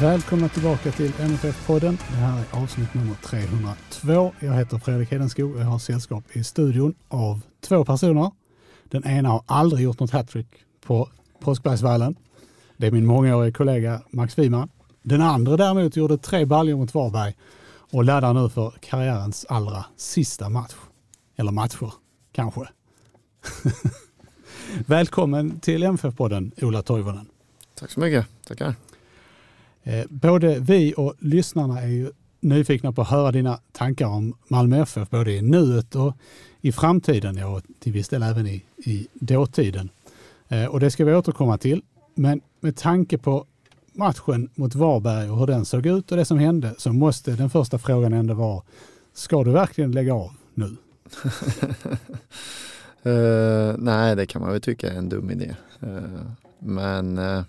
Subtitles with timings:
[0.00, 1.98] Välkomna tillbaka till MFF-podden.
[2.08, 4.32] Det här är avsnitt nummer 302.
[4.40, 8.30] Jag heter Fredrik Hedenskog och jag har sällskap i studion av två personer.
[8.84, 10.46] Den ena har aldrig gjort något hattrick
[10.86, 11.08] på
[11.40, 12.16] Påskbergsvallen.
[12.76, 14.68] Det är min mångåriga kollega Max Wiman.
[15.02, 17.34] Den andra däremot gjorde tre baljor mot Varberg
[17.92, 20.74] och laddar nu för karriärens allra sista match.
[21.36, 21.92] Eller matcher,
[22.32, 22.68] kanske.
[24.86, 27.26] Välkommen till MFF-podden, Ola Toivonen.
[27.74, 28.26] Tack så mycket.
[28.46, 28.74] Tackar.
[29.86, 34.82] Eh, både vi och lyssnarna är ju nyfikna på att höra dina tankar om Malmö
[34.82, 36.14] FF, både i nuet och
[36.60, 39.88] i framtiden och till viss del även i, i dåtiden.
[40.48, 41.82] Eh, och det ska vi återkomma till.
[42.14, 43.46] Men med tanke på
[43.92, 47.50] matchen mot Varberg och hur den såg ut och det som hände så måste den
[47.50, 48.62] första frågan ändå vara,
[49.14, 50.76] ska du verkligen lägga av nu?
[53.06, 55.56] uh, nej, det kan man väl tycka är en dum idé.
[55.82, 56.00] Uh,
[56.58, 57.42] men uh,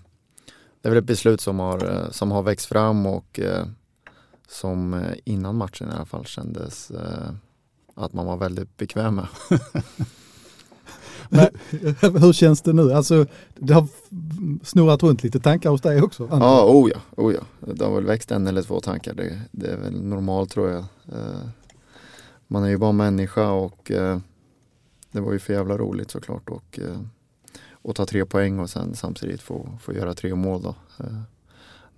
[0.82, 3.66] det är väl ett beslut som har, eh, som har växt fram och eh,
[4.48, 6.92] som eh, innan matchen i alla fall kändes
[7.94, 9.26] att man var väldigt bekväm med.
[11.28, 11.46] Men,
[12.20, 12.92] hur känns det nu?
[12.92, 13.86] Alltså, det har
[14.64, 16.28] snurrat runt lite tankar hos dig också?
[16.30, 17.40] Ja, oh ja, oh ja.
[17.74, 19.14] Det har väl växt en eller två tankar.
[19.14, 20.84] Det, det är väl normalt tror jag.
[22.46, 23.90] Man är ju bara människa och
[25.12, 26.50] det var ju för jävla roligt såklart.
[26.50, 26.78] Och,
[27.88, 30.62] och ta tre poäng och sen samtidigt få, få göra tre mål.
[30.62, 30.68] Då.
[30.98, 31.20] Eh,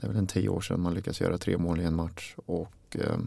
[0.01, 2.35] det är väl en tio år sedan man lyckas göra tre mål i en match.
[2.47, 3.19] Och, eh,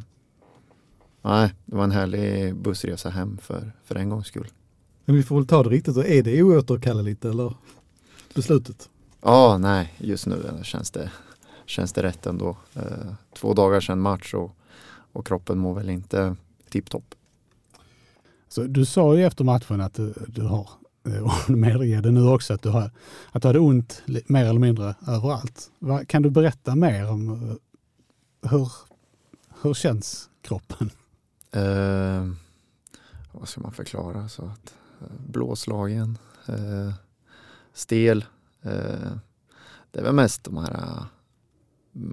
[1.21, 4.47] nej, det var en härlig bussresa hem för, för en gångs skull.
[5.05, 6.03] Men vi får väl ta det riktigt, då.
[6.03, 7.53] är det oåterkalleligt eller
[8.33, 8.89] beslutet?
[9.21, 11.11] Ja, nej, just nu känns det,
[11.65, 12.57] känns det rätt ändå.
[12.73, 14.51] Eh, två dagar sedan match och,
[15.13, 16.35] och kroppen mår väl inte
[16.69, 17.15] tipptopp.
[18.47, 20.69] Så du sa ju efter matchen att du, du har
[21.05, 22.91] Eh, och medger det nu också, att du, har,
[23.31, 25.71] att du hade ont mer eller mindre överallt.
[26.07, 28.71] Kan du berätta mer om eh, hur,
[29.61, 30.89] hur känns kroppen?
[31.51, 32.31] Eh,
[33.31, 34.29] vad ska man förklara?
[34.29, 36.93] Så att, eh, blåslagen, eh,
[37.73, 38.25] stel.
[38.61, 39.11] Eh,
[39.91, 41.05] det är väl mest de här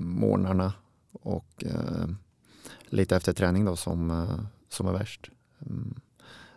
[0.02, 0.72] morgnarna
[1.12, 1.64] och
[2.86, 4.26] lite efter träning då som,
[4.68, 5.30] som är värst.
[5.66, 6.00] Mm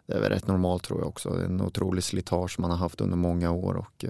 [0.06, 1.30] det är väl rätt normalt tror jag också.
[1.30, 4.06] Det är en otrolig slitage man har haft under många år och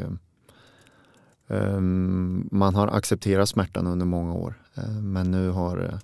[1.47, 4.63] um, man har accepterat smärtan under många år.
[4.77, 5.99] Uh, men nu har uh,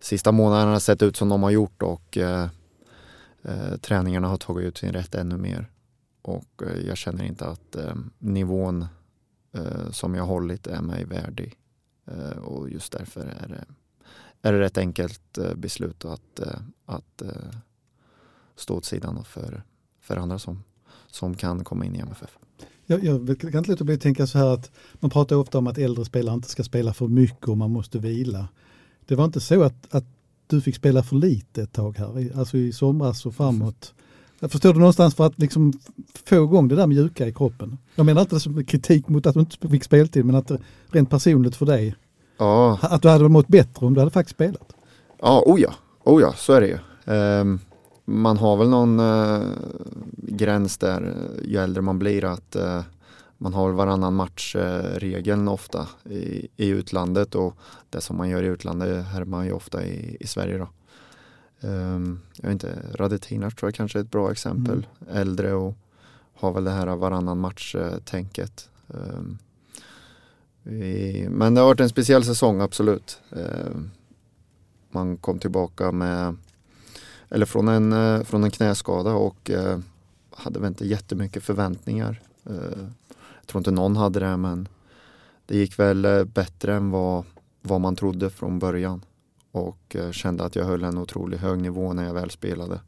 [0.00, 2.46] sista månaderna sett ut som de har gjort och uh,
[3.80, 5.70] träningarna har tagit ut sin rätt ännu mer.
[6.22, 7.76] Och jag känner inte att
[8.18, 8.86] nivån
[9.90, 11.58] som jag hållit är mig värdig.
[12.42, 13.64] och just därför är det,
[14.42, 16.40] är det rätt enkelt beslut att,
[16.86, 17.22] att
[18.56, 19.62] stå åt sidan för,
[20.00, 20.62] för andra som,
[21.06, 22.38] som kan komma in i MFF.
[22.86, 25.66] Jag, jag kan inte låta bli att tänka så här att man pratar ofta om
[25.66, 28.48] att äldre spelare inte ska spela för mycket och man måste vila.
[29.06, 30.04] Det var inte så att, att
[30.46, 33.94] du fick spela för lite ett tag här, alltså i somras och framåt.
[34.40, 35.72] Jag förstår du någonstans för att liksom
[36.24, 37.78] få igång det där mjuka i kroppen.
[37.94, 40.50] Jag menar inte som kritik mot att du inte fick speltid men att
[40.90, 41.94] rent personligt för dig.
[42.38, 42.78] Ja.
[42.82, 44.72] Att du hade mått bättre om du hade faktiskt spelat.
[45.20, 45.74] Ja, oh ja,
[46.04, 46.78] oh ja så är det ju.
[47.14, 47.60] Um,
[48.12, 49.48] man har väl någon eh,
[50.16, 51.14] gräns där
[51.44, 52.82] ju äldre man blir att eh,
[53.38, 57.56] man har varannan match-regeln eh, ofta i, i utlandet och
[57.90, 60.58] det som man gör i utlandet här man ju ofta i, i Sverige.
[60.58, 60.68] Då.
[61.68, 64.86] Um, jag vet inte, Radetinac tror jag kanske är ett bra exempel.
[65.00, 65.16] Mm.
[65.16, 65.74] Äldre och
[66.34, 68.68] har väl det här varannan match-tänket.
[68.88, 69.38] Um,
[71.28, 73.20] men det har varit en speciell säsong, absolut.
[73.30, 73.90] Um,
[74.90, 76.36] man kom tillbaka med
[77.34, 79.78] eller från en, eh, från en knäskada och eh,
[80.30, 82.20] hade väl inte jättemycket förväntningar.
[82.44, 82.82] Eh,
[83.40, 84.68] jag tror inte någon hade det men
[85.46, 87.24] det gick väl bättre än vad,
[87.62, 89.04] vad man trodde från början
[89.50, 92.80] och kände att jag höll en otroligt hög nivå när jag väl spelade.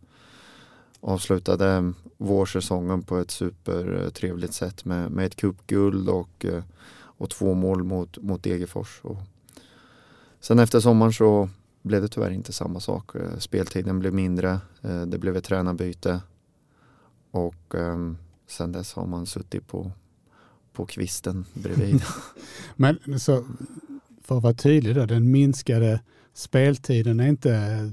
[1.00, 6.46] Avslutade mm, vårsäsongen på ett supertrevligt sätt med, med ett cupguld och,
[6.94, 9.00] och två mål mot, mot Degerfors.
[9.02, 9.17] Och
[10.41, 11.49] sen efter sommaren så
[11.84, 13.14] blev det tyvärr inte samma sak.
[13.14, 16.20] Eh, speltiden blev mindre, eh, det blev ett tränarbyte.
[17.31, 19.92] Och um, sen dess har man suttit på,
[20.72, 22.02] på kvisten bredvid.
[22.76, 23.44] Men så,
[24.22, 26.00] för att vara tydlig då, den minskade
[26.34, 27.92] speltiden är inte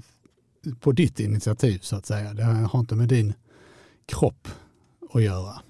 [0.80, 2.34] på ditt initiativ så att säga.
[2.34, 3.34] Det har inte med din
[4.06, 4.48] kropp
[5.14, 5.62] att göra.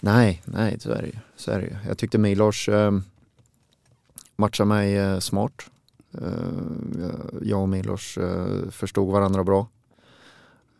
[0.00, 1.18] Nej, nej så är det ju.
[1.36, 1.76] Så är det ju.
[1.88, 2.98] Jag tyckte Milos eh,
[4.36, 5.70] matchade mig eh, smart.
[6.22, 9.68] Eh, jag och Milos eh, förstod varandra bra.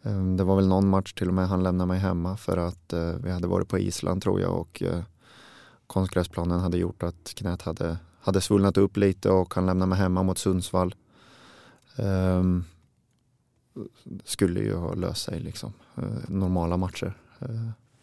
[0.02, 2.92] Eh, det var väl någon match till och med han lämnade mig hemma för att
[3.22, 4.82] vi hade varit på Island tror jag och
[5.86, 10.22] konstgräsplanen hade gjort att knät hade, hade svullnat upp lite och han lämnade mig hemma
[10.22, 10.94] mot Sundsvall.
[11.98, 12.64] Um,
[14.24, 15.72] skulle ju ha löst sig liksom.
[16.28, 17.18] Normala matcher.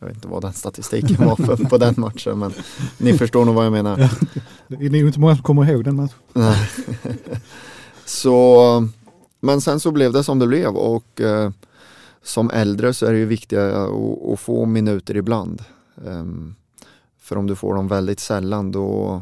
[0.03, 2.53] Jag vet inte vad den statistiken var för, på den matchen men
[2.97, 3.99] ni förstår nog vad jag menar.
[3.99, 4.09] Ja,
[4.67, 6.17] det är nog inte många som kommer ihåg den matchen.
[8.05, 8.87] så,
[9.39, 11.49] men sen så blev det som det blev och uh,
[12.23, 13.89] som äldre så är det ju viktigt att,
[14.33, 15.63] att få minuter ibland.
[15.95, 16.55] Um,
[17.19, 19.21] för om du får dem väldigt sällan då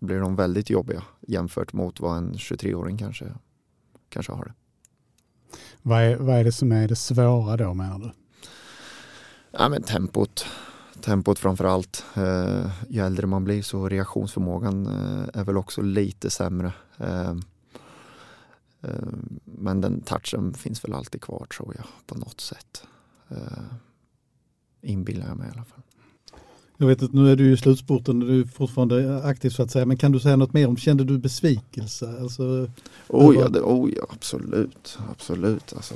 [0.00, 3.26] blir de väldigt jobbiga jämfört mot vad en 23-åring kanske,
[4.08, 4.52] kanske har det.
[5.82, 8.10] Vad är, vad är det som är det svåra då menar du?
[9.52, 10.46] Ja, men tempot.
[11.00, 12.04] Tempot framför allt.
[12.14, 16.72] Eh, ju äldre man blir så reaktionsförmågan eh, är väl också lite sämre.
[16.98, 17.34] Eh,
[19.44, 22.84] men den touchen finns väl alltid kvar tror jag på något sätt.
[24.80, 25.82] Inbillar jag mig i alla fall.
[26.76, 29.70] Jag vet att nu är du i slutspurten och du är fortfarande aktiv så att
[29.70, 29.86] säga.
[29.86, 32.16] Men kan du säga något mer om, kände du besvikelse?
[32.20, 32.68] Alltså,
[33.08, 34.98] oh, ja, det, oh ja, absolut.
[35.10, 35.72] absolut.
[35.76, 35.94] Alltså,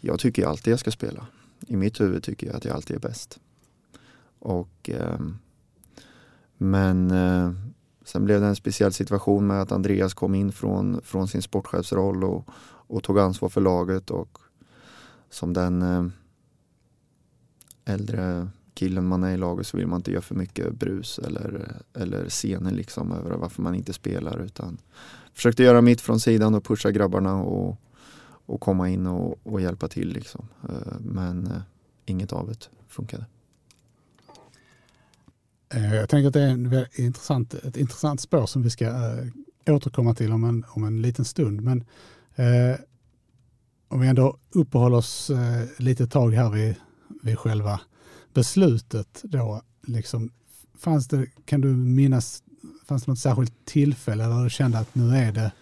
[0.00, 1.26] jag tycker alltid jag ska spela.
[1.66, 3.38] I mitt huvud tycker jag att jag alltid är bäst.
[4.38, 5.20] Och, eh,
[6.56, 7.52] men eh,
[8.04, 12.24] sen blev det en speciell situation med att Andreas kom in från, från sin sportchefsroll
[12.24, 14.10] och, och tog ansvar för laget.
[14.10, 14.38] Och
[15.30, 16.06] som den eh,
[17.84, 21.72] äldre killen man är i laget så vill man inte göra för mycket brus eller,
[21.94, 24.78] eller scener liksom över varför man inte spelar utan
[25.34, 27.76] försökte göra mitt från sidan och pusha grabbarna och,
[28.48, 30.48] och komma in och, och hjälpa till liksom.
[30.68, 31.60] Eh, men eh,
[32.06, 33.26] inget av det funkade.
[35.74, 39.14] Eh, jag tänker att det är ett intressant, ett intressant spår som vi ska
[39.66, 41.60] återkomma till om en, om en liten stund.
[41.60, 41.84] Men
[42.34, 42.76] eh,
[43.88, 46.74] om vi ändå uppehåller oss eh, lite tag här vid,
[47.22, 47.80] vid själva
[48.34, 50.30] beslutet då, liksom,
[50.78, 52.42] fanns det, kan du minnas,
[52.86, 55.52] fanns det något särskilt tillfälle där du kände att nu är det,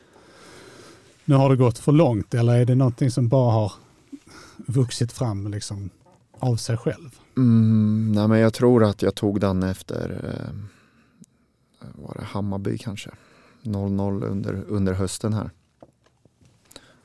[1.26, 3.72] nu har det gått för långt eller är det någonting som bara har
[4.56, 5.90] vuxit fram liksom
[6.38, 7.20] av sig själv?
[7.36, 13.10] Mm, nej men jag tror att jag tog den efter, eh, var det Hammarby kanske,
[13.62, 15.50] 0-0 under, under hösten här.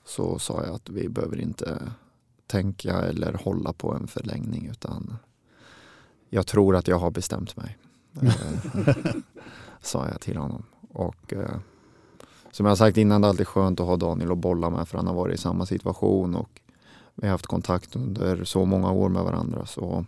[0.06, 1.92] Så sa jag att vi behöver inte
[2.48, 5.18] tänka eller hålla på en förlängning utan
[6.30, 7.78] jag tror att jag har bestämt mig.
[8.22, 9.16] Eh,
[9.82, 10.64] sa jag till honom.
[10.92, 11.58] Och eh,
[12.52, 14.98] som jag sagt innan, det är alltid skönt att ha Daniel att bolla med för
[14.98, 16.62] han har varit i samma situation och
[17.16, 19.66] vi har haft kontakt under så många år med varandra.
[19.66, 20.06] Så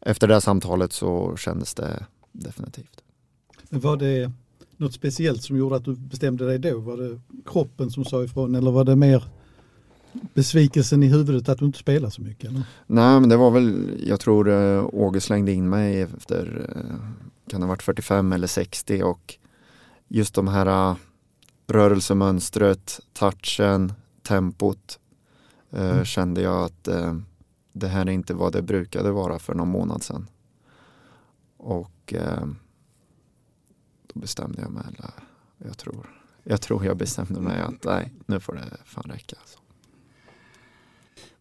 [0.00, 3.02] efter det här samtalet så kändes det definitivt.
[3.70, 4.32] Var det
[4.76, 6.78] något speciellt som gjorde att du bestämde dig då?
[6.78, 9.24] Var det kroppen som sa ifrån eller var det mer
[10.34, 12.50] besvikelsen i huvudet att du inte spelar så mycket?
[12.50, 12.62] Eller?
[12.86, 16.96] Nej, men det var väl, jag tror uh, Åge slängde in mig efter, uh,
[17.50, 19.34] kan det ha varit 45 eller 60 och
[20.08, 20.96] just de här uh,
[21.72, 24.98] rörelsemönstret, touchen, tempot
[25.74, 26.04] uh, mm.
[26.04, 27.18] kände jag att uh,
[27.72, 30.28] det här är inte vad det brukade vara för någon månad sedan.
[31.56, 32.46] Och uh,
[34.12, 35.10] då bestämde jag mig, eller
[35.58, 36.06] jag tror,
[36.44, 39.36] jag tror jag bestämde mig att nej, nu får det fan räcka.
[39.40, 39.58] Alltså.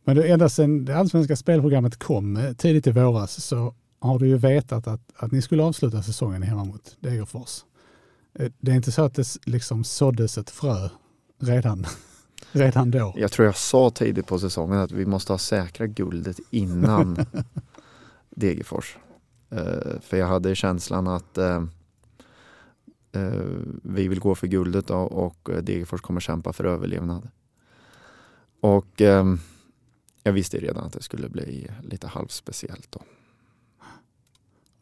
[0.04, 4.28] Men det, ända sedan det allsvenska spelprogrammet kom eh, tidigt i våras så har du
[4.28, 7.64] ju vetat att, att ni skulle avsluta säsongen hemma mot Degerfors.
[8.34, 10.90] Eh, det är inte så att det liksom såddes ett frö
[11.40, 11.86] redan,
[12.52, 13.14] redan då?
[13.18, 17.18] Jag tror jag sa tidigt på säsongen att vi måste ha säkra guldet innan
[18.30, 18.98] Degerfors.
[19.54, 21.64] Uh, för jag hade känslan att uh,
[23.16, 27.30] uh, vi vill gå för guldet då, och Degerfors kommer kämpa för överlevnad.
[28.62, 29.02] Och
[30.24, 33.02] jag visste redan att det skulle bli lite halvspeciellt då.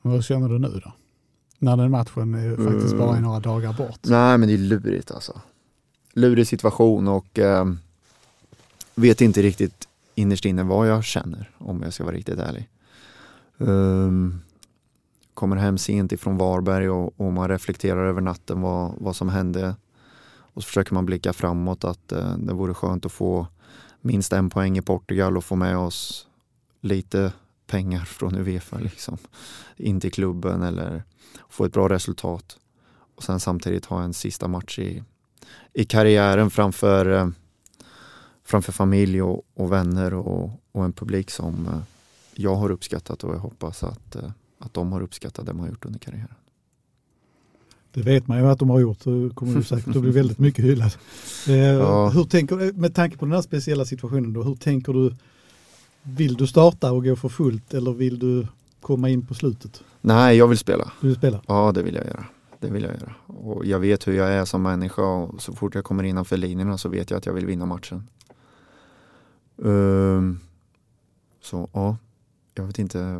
[0.02, 0.94] Vad känner du nu då?
[1.60, 3.24] När den matchen är faktiskt bara är mm.
[3.24, 4.00] några dagar bort.
[4.04, 5.42] Nej men det är lurigt alltså.
[6.14, 7.66] Lurig situation och eh,
[8.96, 12.70] vet inte riktigt innerst inne vad jag känner om jag ska vara riktigt ärlig.
[13.58, 14.42] Um,
[15.34, 19.76] kommer hem sent ifrån Varberg och, och, man reflekterar över natten vad, vad som hände.
[20.54, 23.48] Och så försöker man blicka framåt att eh, det vore skönt att få
[24.02, 26.28] minst en poäng i Portugal och få med oss
[26.82, 27.32] lite
[27.70, 29.18] pengar från Uefa liksom,
[29.78, 31.04] in till klubben eller
[31.50, 32.58] få ett bra resultat.
[33.16, 35.04] Och sen samtidigt ha en sista match i,
[35.74, 37.30] i karriären framför, eh,
[38.44, 41.80] framför familj och, och vänner och, och, en publik som eh,
[42.36, 45.70] jag har uppskattat och jag hoppas att, eh, att de har uppskattat det man har
[45.70, 46.36] gjort under karriären.
[47.94, 50.40] Det vet man ju att de har gjort, så kommer du säkert att bli väldigt
[50.40, 50.92] mycket hyllad.
[51.48, 52.10] Eh, ja.
[52.10, 55.16] hur tänker, med tanke på den här speciella situationen, då, hur tänker du?
[56.04, 58.48] Vill du starta och gå för fullt eller vill du
[58.82, 59.84] komma in på slutet?
[60.02, 60.92] Nej, jag vill spela.
[61.02, 61.42] Du vill spela?
[61.48, 62.26] Ja, det vill jag göra.
[62.60, 63.14] Det vill jag göra.
[63.26, 66.78] Och jag vet hur jag är som människa och så fort jag kommer innanför linjerna
[66.78, 68.08] så vet jag att jag vill vinna matchen.
[69.56, 70.40] Um,
[71.42, 71.98] så ja,
[72.56, 73.20] jag vet inte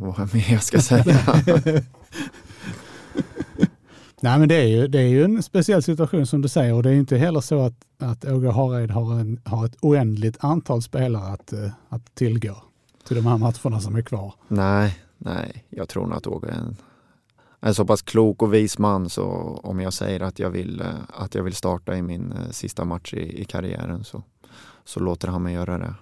[0.00, 1.18] vad mer jag ska säga.
[4.20, 6.82] Nej men det är, ju, det är ju en speciell situation som du säger och
[6.82, 10.82] det är inte heller så att, att Åge Hareid har, en, har ett oändligt antal
[10.82, 12.56] spelare att, eh, att tillgå
[13.06, 14.34] till de här matcherna som är kvar.
[14.48, 16.76] Nej, nej, jag tror nog att Åge är en,
[17.60, 19.24] en så pass klok och vis man så
[19.62, 22.84] om jag säger att jag vill, eh, att jag vill starta i min eh, sista
[22.84, 24.22] match i, i karriären så,
[24.84, 25.94] så låter han mig göra det.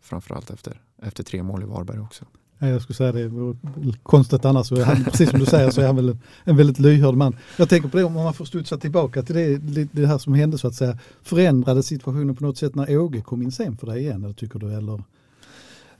[0.00, 2.24] Framförallt efter, efter tre mål i Varberg också.
[2.58, 3.56] Jag skulle säga det vore
[4.02, 4.70] konstigt annars.
[4.70, 7.36] Han, precis som du säger så är han väl en väldigt lyhörd man.
[7.56, 10.58] Jag tänker på det om man får studsa tillbaka till det, det här som hände
[10.58, 10.98] så att säga.
[11.22, 14.24] Förändrade situationen på något sätt när Åge kom in sen för dig igen?
[14.24, 14.72] Eller tycker du?
[14.72, 15.02] Eller?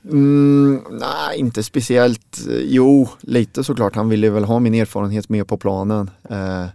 [0.03, 2.47] Mm, nej, inte speciellt.
[2.63, 3.95] Jo, lite såklart.
[3.95, 6.09] Han ville väl ha min erfarenhet med på planen.
[6.29, 6.65] Eh,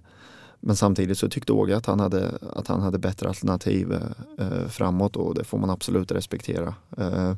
[0.60, 4.68] men samtidigt så tyckte Åge att han hade, att han hade bättre alternativ eh, eh
[4.68, 6.74] framåt och det får man absolut respektera.
[6.96, 7.32] Eh,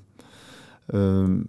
[0.93, 1.49] ehm,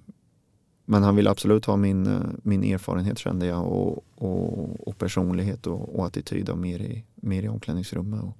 [0.85, 5.67] men han ville absolut ha min, eh, min erfarenhet kände jag och, och, och personlighet
[5.67, 8.23] och, och attityd och mer i, mer i omklädningsrummet.
[8.23, 8.37] Och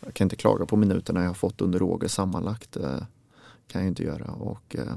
[0.00, 2.76] jag kan inte klaga på minuterna jag har fått under Roger sammanlagt.
[2.76, 2.98] Eh,
[3.68, 4.24] kan jag inte göra.
[4.24, 4.94] Och, eh,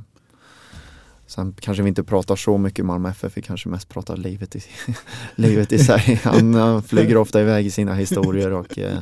[1.27, 4.61] sen kanske vi inte pratar så mycket Malmö FF, vi kanske mest pratar livet i,
[5.35, 6.21] livet i sig.
[6.23, 8.99] Han, han flyger ofta iväg i sina historier och eh,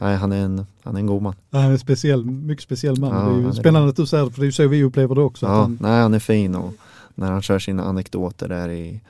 [0.00, 1.34] han, är en, han är en god man.
[1.50, 3.14] han är en speciell, mycket speciell man.
[3.14, 4.84] Ja, det är spännande är att du säger det, för det är ju så vi
[4.84, 5.46] upplever det också.
[5.46, 5.78] Ja, han...
[5.80, 6.74] nej, han är fin och
[7.16, 9.00] när han kör sina anekdoter där i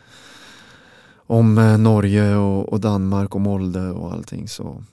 [1.26, 4.84] om eh, Norge och, och, Danmark och Molde och allting så,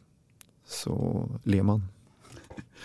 [0.67, 1.83] så ler man.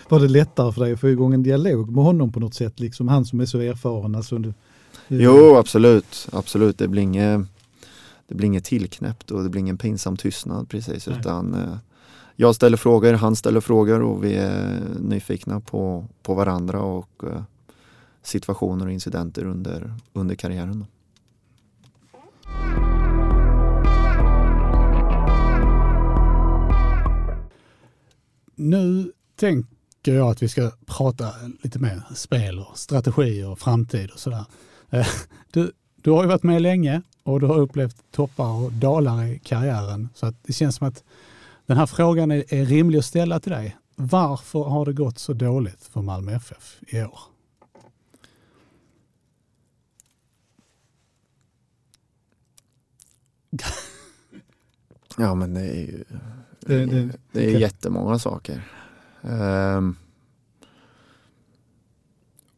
[0.09, 2.81] Var det lättare för dig att få igång en dialog med honom på något sätt?
[2.81, 4.15] Liksom han som är så erfaren.
[4.15, 4.55] Alltså, du,
[5.09, 6.29] jo, absolut.
[6.33, 6.79] absolut.
[6.79, 7.41] Det blir inget,
[8.29, 11.07] det blir inget tillknäppt och det blir ingen pinsam tystnad precis.
[11.07, 11.19] Nej.
[11.19, 11.77] Utan, eh,
[12.37, 17.43] jag ställer frågor, han ställer frågor och vi är nyfikna på, på varandra och eh,
[18.23, 20.87] situationer och incidenter under, under karriären.
[28.55, 31.31] Nu tänker jag att vi ska prata
[31.63, 34.45] lite mer spel och strategi och framtid och sådär.
[34.91, 35.07] Eh,
[35.51, 35.73] du,
[36.03, 40.09] du har ju varit med länge och du har upplevt toppar och dalar i karriären.
[40.15, 41.05] Så att det känns som att
[41.67, 43.77] den här frågan är, är rimlig att ställa till dig.
[43.95, 47.19] Varför har det gått så dåligt för Malmö FF i år?
[55.17, 56.05] Ja men det är ju
[56.61, 57.61] det, det, det är okay.
[57.61, 58.63] jättemånga saker.
[59.23, 59.97] Um,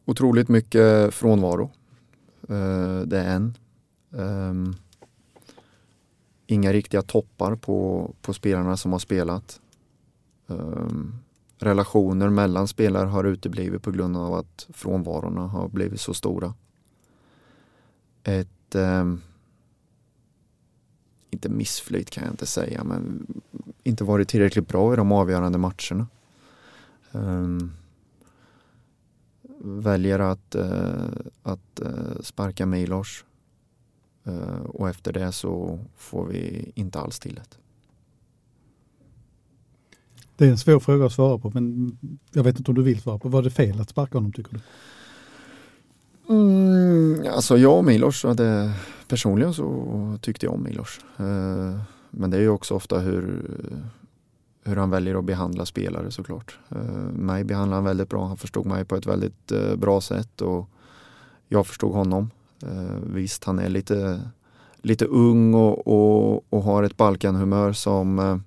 [0.05, 1.71] otroligt mycket frånvaro.
[2.49, 3.57] Uh, det är en.
[4.09, 4.75] Um,
[6.47, 9.61] inga riktiga toppar på, på spelarna som har spelat.
[10.47, 11.19] Um,
[11.57, 16.53] relationer mellan spelare har uteblivit på grund av att frånvarorna har blivit så stora.
[18.23, 19.21] Ett um,
[21.31, 23.27] inte missflyt kan jag inte säga, men
[23.83, 26.07] inte varit tillräckligt bra i de avgörande matcherna.
[27.11, 27.71] Um,
[29.63, 31.09] väljer att, uh,
[31.43, 33.25] att uh, sparka Milos
[34.27, 37.57] uh, och efter det så får vi inte alls till det.
[40.35, 41.97] Det är en svår fråga att svara på, men
[42.31, 43.29] jag vet inte om du vill svara på.
[43.29, 44.59] Var det fel att sparka honom tycker du?
[46.33, 48.73] Mm, alltså jag och Milos hade
[49.11, 50.99] personligen så tyckte jag om Milos.
[51.17, 53.45] Eh, men det är ju också ofta hur,
[54.63, 56.59] hur han väljer att behandla spelare såklart.
[56.69, 56.81] Eh,
[57.13, 58.25] mig behandlade han väldigt bra.
[58.25, 60.69] Han förstod mig på ett väldigt eh, bra sätt och
[61.47, 62.31] jag förstod honom.
[63.13, 64.21] Visst, han är lite,
[64.81, 68.43] lite ung och, och, och har ett Balkanhumör som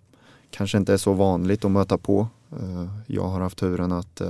[0.51, 2.29] kanske inte är så vanligt att möta på.
[3.07, 4.23] Jag har haft turen att,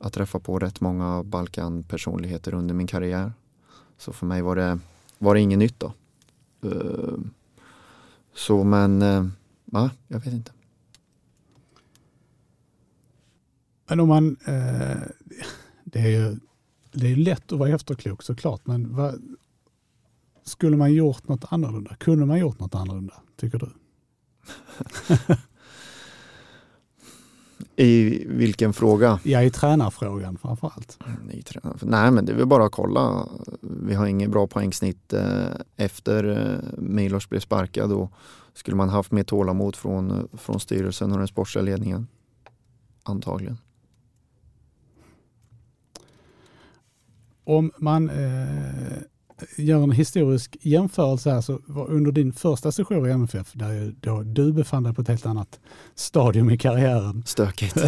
[0.00, 3.32] att träffa på rätt många Balkan-personligheter under min karriär.
[3.98, 4.78] Så för mig var det
[5.18, 5.92] var det inget nytt då.
[6.64, 7.18] Uh,
[8.34, 9.28] så men, uh,
[9.64, 10.52] ja, jag vet inte.
[13.88, 15.02] Men om man, uh,
[15.84, 16.36] det är ju
[16.92, 19.36] det är lätt att vara efterklok såklart, men vad,
[20.44, 21.96] skulle man gjort något annorlunda?
[21.96, 23.68] Kunde man gjort något annorlunda, tycker du?
[27.76, 29.20] I vilken fråga?
[29.22, 30.98] Ja, i tränarfrågan framför allt.
[31.26, 31.76] Ny tränare.
[31.82, 33.28] Nej men det är väl bara att kolla.
[33.60, 35.46] Vi har ingen bra poängsnitt eh,
[35.76, 38.12] efter eh, Milos blev sparkad och
[38.54, 42.06] skulle man haft mer tålamod från, från styrelsen och den sportsliga ledningen?
[43.02, 43.58] Antagligen.
[47.44, 48.98] Om man eh,
[49.56, 54.52] gör en historisk jämförelse här så under din första session i MFF där då du
[54.52, 55.60] befann dig på ett helt annat
[55.94, 57.22] stadium i karriären.
[57.26, 57.76] Stökigt.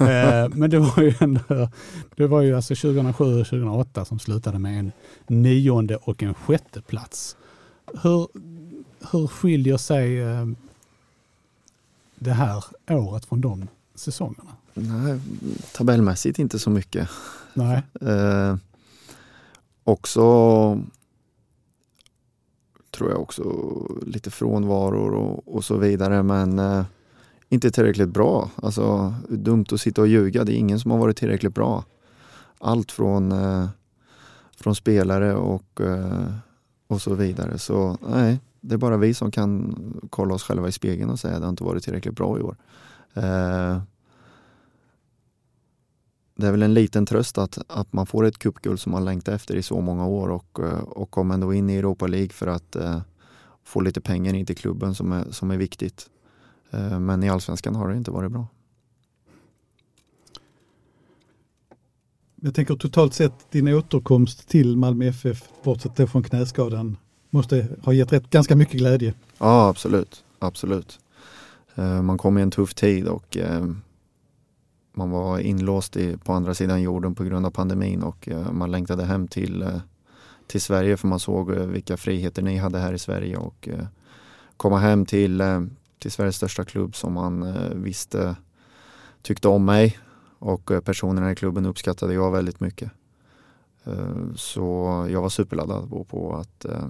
[0.00, 1.68] Eh, Men det var ju ändå,
[2.16, 4.92] det var ju alltså 2007 och 2008 som slutade med en
[5.26, 7.36] nionde och en sjätte plats.
[8.02, 8.28] Hur,
[9.12, 10.46] hur skiljer sig eh,
[12.18, 14.50] det här året från de säsongerna?
[14.74, 15.20] Nej,
[15.72, 17.08] tabellmässigt inte så mycket.
[17.54, 17.82] Nej.
[19.84, 20.22] Också
[22.90, 23.42] tror jag också
[24.06, 26.84] lite frånvaror och, och så vidare men eh,
[27.48, 28.50] inte tillräckligt bra.
[28.62, 30.44] Alltså dumt att sitta och ljuga.
[30.44, 31.84] Det är ingen som har varit tillräckligt bra.
[32.58, 33.68] Allt från, eh,
[34.56, 36.32] från spelare och, eh,
[36.86, 37.58] och så vidare.
[37.58, 39.74] Så nej, det är bara vi som kan
[40.10, 42.42] kolla oss själva i spegeln och säga att det har inte varit tillräckligt bra i
[42.42, 42.56] år.
[43.14, 43.78] Eh,
[46.42, 49.34] det är väl en liten tröst att, att man får ett cupguld som man längtat
[49.34, 52.46] efter i så många år och, eh, och kommer ändå in i Europa League för
[52.46, 53.00] att eh,
[53.64, 56.10] få lite pengar in till klubben som är, som är viktigt.
[56.70, 58.46] Eh, men i allsvenskan har det inte varit bra.
[62.40, 66.96] Jag tänker totalt sett din återkomst till Malmö FF, bortsett från knäskadan,
[67.30, 69.14] måste ha gett rätt, ganska mycket glädje.
[69.38, 70.24] Ja, absolut.
[70.38, 70.98] absolut.
[71.74, 73.66] Eh, man kom i en tuff tid och eh,
[74.92, 78.70] man var inlåst i, på andra sidan jorden på grund av pandemin och eh, man
[78.70, 79.80] längtade hem till, eh,
[80.46, 83.86] till Sverige för man såg eh, vilka friheter ni hade här i Sverige och eh,
[84.56, 85.60] komma hem till, eh,
[85.98, 88.36] till Sveriges största klubb som man eh, visste
[89.22, 89.98] tyckte om mig
[90.38, 92.90] och eh, personerna i klubben uppskattade jag väldigt mycket.
[93.84, 96.88] Eh, Så jag var superladdad på, att, eh,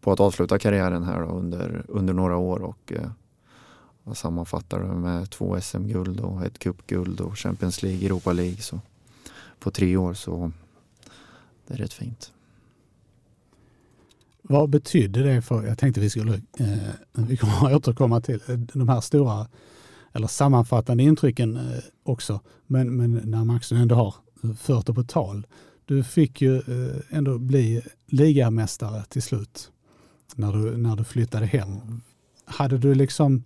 [0.00, 3.10] på att avsluta karriären här då under, under några år och eh,
[4.04, 8.56] jag sammanfattar det med två SM-guld och ett cupguld och Champions League, Europa League.
[8.56, 8.80] Så
[9.58, 10.52] på tre år så
[11.66, 12.32] det är rätt fint.
[14.42, 18.58] Vad betydde det för, jag tänkte vi skulle, eh, vi kommer att återkomma till eh,
[18.58, 19.46] de här stora
[20.14, 22.40] eller sammanfattande intrycken eh, också.
[22.66, 24.14] Men, men när Max ändå har
[24.44, 25.46] eh, fört det på tal.
[25.84, 29.70] Du fick ju eh, ändå bli ligamästare till slut
[30.34, 32.00] när du, när du flyttade hem.
[32.44, 33.44] Hade du liksom,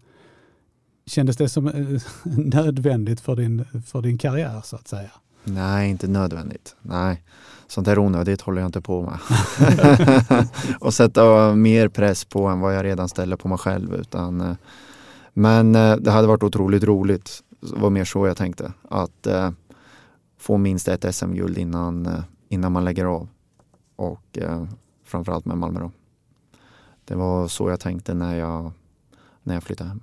[1.09, 2.03] kändes det som eh,
[2.37, 5.11] nödvändigt för din, för din karriär så att säga?
[5.45, 6.77] Nej, inte nödvändigt.
[6.83, 7.23] Nej,
[7.67, 9.19] sånt där onödigt håller jag inte på med.
[10.81, 13.95] och sätta mer press på än vad jag redan ställer på mig själv.
[13.95, 14.57] Utan, eh,
[15.33, 17.43] men eh, det hade varit otroligt roligt.
[17.61, 18.73] Det var mer så jag tänkte.
[18.89, 19.51] Att eh,
[20.39, 23.29] få minst ett SM-guld innan, innan man lägger av.
[23.97, 24.65] Och eh,
[25.05, 25.91] framförallt med Malmö då.
[27.05, 28.73] Det var så jag tänkte när jag,
[29.43, 30.01] när jag flyttade hem.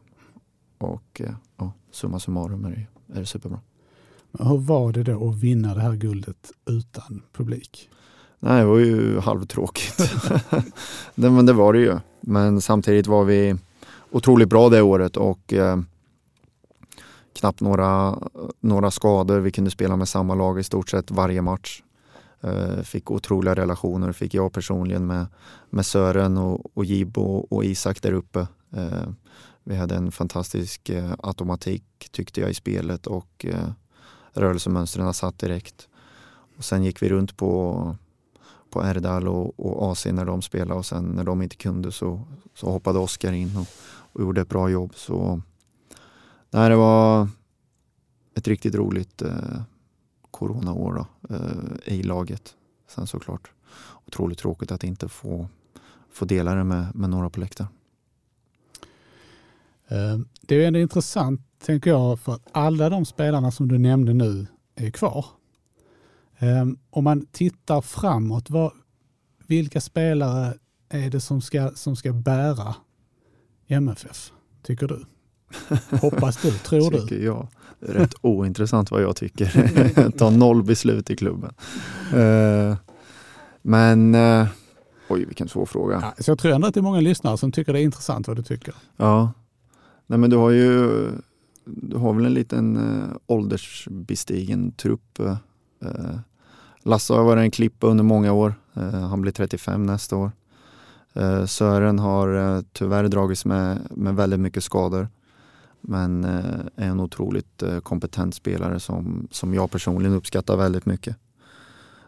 [0.77, 3.59] Och eh, ja, summa summarum är det, är det superbra.
[4.31, 7.89] Men Hur var det då att vinna det här guldet utan publik?
[8.39, 9.97] Nej, det var ju halvtråkigt.
[11.15, 11.97] det, men det var det ju.
[12.21, 13.55] Men samtidigt var vi
[14.11, 15.79] otroligt bra det året och eh,
[17.33, 18.19] knappt några,
[18.59, 19.39] några skador.
[19.39, 21.83] Vi kunde spela med samma lag i stort sett varje match.
[22.41, 25.25] Eh, fick otroliga relationer, fick jag personligen med,
[25.69, 28.47] med Sören och, och Jib och, och Isak där uppe.
[28.75, 29.09] Eh,
[29.67, 33.69] vi hade en fantastisk eh, automatik tyckte jag i spelet och eh,
[34.33, 35.89] rörelsemönstren satt direkt.
[36.57, 37.95] Och sen gick vi runt på,
[38.69, 42.21] på Erdal och, och AC när de spelade och sen när de inte kunde så,
[42.53, 43.67] så hoppade Oskar in och,
[44.13, 44.91] och gjorde ett bra jobb.
[44.95, 45.41] Så
[46.51, 47.27] nej, det var
[48.35, 49.61] ett riktigt roligt eh,
[50.31, 52.55] coronaår då, eh, i laget.
[52.87, 53.51] Sen såklart
[54.05, 55.47] otroligt tråkigt att inte få,
[56.11, 57.71] få dela det med, med några på läktaren.
[59.87, 64.13] Eh, Det är ändå intressant, tänker jag, för att alla de spelarna som du nämnde
[64.13, 65.25] nu är kvar.
[66.37, 68.71] Eh, Om man tittar framåt, vad,
[69.47, 70.53] vilka spelare
[70.89, 72.75] är det som ska, som ska bära
[73.67, 74.31] MFF,
[74.63, 75.05] tycker du?
[76.01, 77.01] Hoppas du, tror du?
[77.01, 77.47] Tycker jag.
[77.79, 80.11] Rätt ointressant vad jag tycker.
[80.17, 81.53] Ta noll beslut i klubben.
[82.13, 82.75] Eh,
[83.61, 84.47] men, eh,
[85.09, 85.99] oj vilken svår fråga.
[86.17, 88.27] Ja, så jag tror ändå att det är många lyssnare som tycker det är intressant
[88.27, 88.75] vad du tycker.
[88.97, 89.31] Ja,
[90.07, 91.11] nej men du har ju
[91.65, 95.19] du har väl en liten eh, åldersbestigen trupp.
[95.19, 95.37] Eh,
[95.81, 96.19] eh
[96.87, 98.55] Lasse har varit en klippa under många år.
[98.73, 100.31] Eh, han blir 35 nästa år.
[101.13, 105.07] Eh, Sören har eh, tyvärr dragits med, med väldigt mycket skador.
[105.81, 111.17] Men eh, är en otroligt eh, kompetent spelare som, som jag personligen uppskattar väldigt mycket.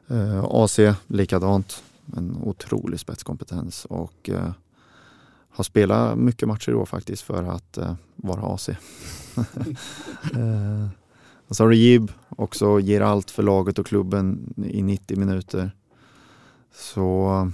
[0.08, 1.84] Eh, AC likadant.
[2.18, 4.52] En otrolig spetskompetens och eh,
[5.58, 8.70] har spelat mycket matcher i år faktiskt för att eh, vara AC.
[10.34, 10.88] eh,
[11.48, 15.72] och så har du Jib, också ger allt för laget och klubben i 90 minuter.
[16.74, 17.52] Så,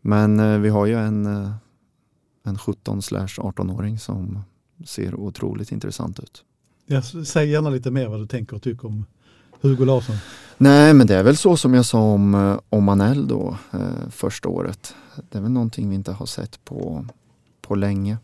[0.00, 1.52] men eh, vi har ju en, eh,
[2.42, 4.38] en 17 18-åring som
[4.86, 6.44] ser otroligt intressant ut.
[6.86, 9.04] Jag säg gärna lite mer vad du tänker och tycker om
[9.60, 10.16] Hugo Larsson.
[10.56, 14.08] Nej, men det är väl så som jag sa om, eh, om Manell då, eh,
[14.10, 14.94] första året.
[15.30, 17.06] Det är väl någonting vi inte har sett på,
[17.60, 18.18] på länge.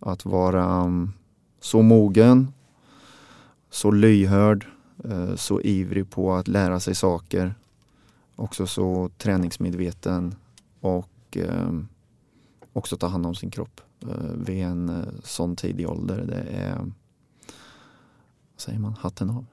[0.00, 1.12] Att vara um,
[1.60, 2.52] så mogen,
[3.70, 4.66] så lyhörd,
[5.04, 7.54] eh, så ivrig på att lära sig saker.
[8.36, 10.34] Också så träningsmedveten
[10.80, 11.70] och eh,
[12.72, 16.24] också ta hand om sin kropp eh, vid en eh, sån tidig ålder.
[16.28, 16.92] Det är, vad
[18.56, 19.46] säger man, hatten av.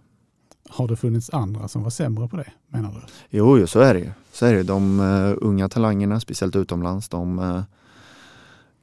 [0.72, 3.00] Har det funnits andra som var sämre på det menar du?
[3.30, 4.12] Jo, jo så är det ju.
[4.32, 4.64] Så är det.
[4.64, 7.64] De uh, unga talangerna, speciellt utomlands, de uh,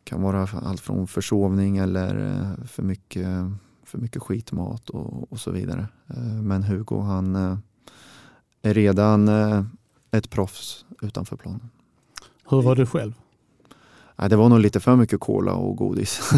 [0.05, 3.29] kan vara allt från försovning eller uh, för, mycket,
[3.85, 5.87] för mycket skitmat och, och så vidare.
[6.43, 7.37] men Hugo han
[8.63, 9.29] är redan
[10.11, 11.71] ett proffs utanför planen.
[12.49, 13.13] Hur var du själv?
[14.17, 16.21] Nej, det var nog lite för mycket cola och godis.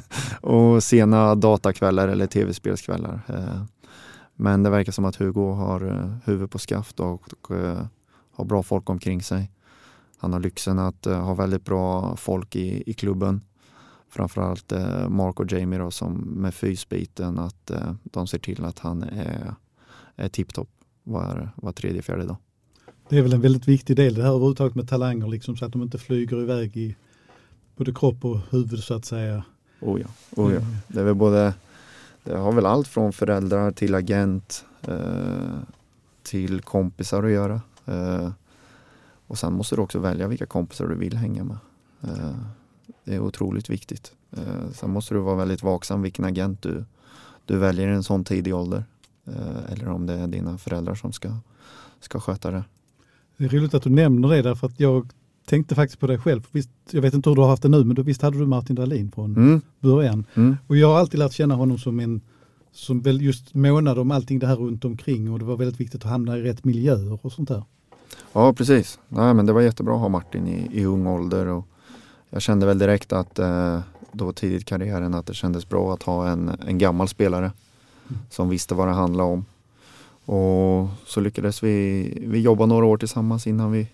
[0.40, 3.20] och sena datakvällar eller tv-spelskvällar.
[4.40, 7.82] Men det verkar som att Hugo har uh, huvud på skaft och, och uh,
[8.32, 9.50] har bra folk omkring sig.
[10.18, 13.40] Han har lyxen att uh, ha väldigt bra folk i, i klubben.
[14.08, 17.70] Framförallt uh, Mark och Jamie då, som med fysbiten att
[18.04, 19.54] de ser till att han är,
[20.16, 20.68] är tipptopp
[21.02, 22.36] var, var tredje, fjärde dag.
[23.08, 25.72] Det är väl en väldigt viktig del det här överhuvudtaget med talanger liksom, så att
[25.72, 26.96] de inte flyger iväg i
[27.76, 29.44] både kropp och huvud så att säga.
[29.80, 30.60] Oh ja, oh ja.
[30.88, 31.54] det är väl både
[32.24, 35.58] det har väl allt från föräldrar till agent eh,
[36.22, 37.60] till kompisar att göra.
[37.86, 38.30] Eh,
[39.26, 41.58] och sen måste du också välja vilka kompisar du vill hänga med.
[42.02, 42.36] Eh,
[43.04, 44.12] det är otroligt viktigt.
[44.30, 46.84] Eh, sen måste du vara väldigt vaksam vilken agent du,
[47.44, 48.84] du väljer i en sån tidig ålder.
[49.24, 51.36] Eh, eller om det är dina föräldrar som ska,
[52.00, 52.64] ska sköta det.
[53.36, 55.12] Det är roligt att du nämner det därför att jag
[55.48, 56.46] tänkte faktiskt på dig själv.
[56.50, 58.46] Visst, jag vet inte hur du har haft det nu, men då, visst hade du
[58.46, 59.60] Martin Dahlin från mm.
[59.80, 60.24] början.
[60.34, 60.56] Mm.
[60.66, 62.20] Och jag har alltid lärt känna honom som en
[62.72, 66.04] som väl just månade om allting det här runt omkring och det var väldigt viktigt
[66.04, 67.62] att hamna i rätt miljöer och sånt där.
[68.32, 68.98] Ja, precis.
[69.08, 71.66] Nej, men det var jättebra att ha Martin i, i ung ålder och
[72.30, 73.80] jag kände väl direkt att eh,
[74.12, 77.52] då tidigt i karriären att det kändes bra att ha en, en gammal spelare
[78.08, 78.20] mm.
[78.30, 79.44] som visste vad det handlade om.
[80.24, 83.88] Och så lyckades vi, vi jobba några år tillsammans innan vi,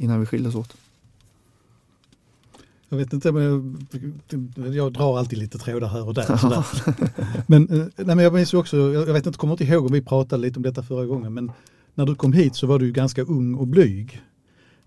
[0.00, 0.76] innan vi skildes åt.
[2.88, 3.76] Jag vet inte, men
[4.56, 6.66] jag, jag drar alltid lite trådar här och där.
[7.46, 10.02] men, eh, nej, men jag minns också, jag vet inte, kommer inte ihåg om vi
[10.02, 11.52] pratade lite om detta förra gången, men
[11.94, 14.22] när du kom hit så var du ganska ung och blyg.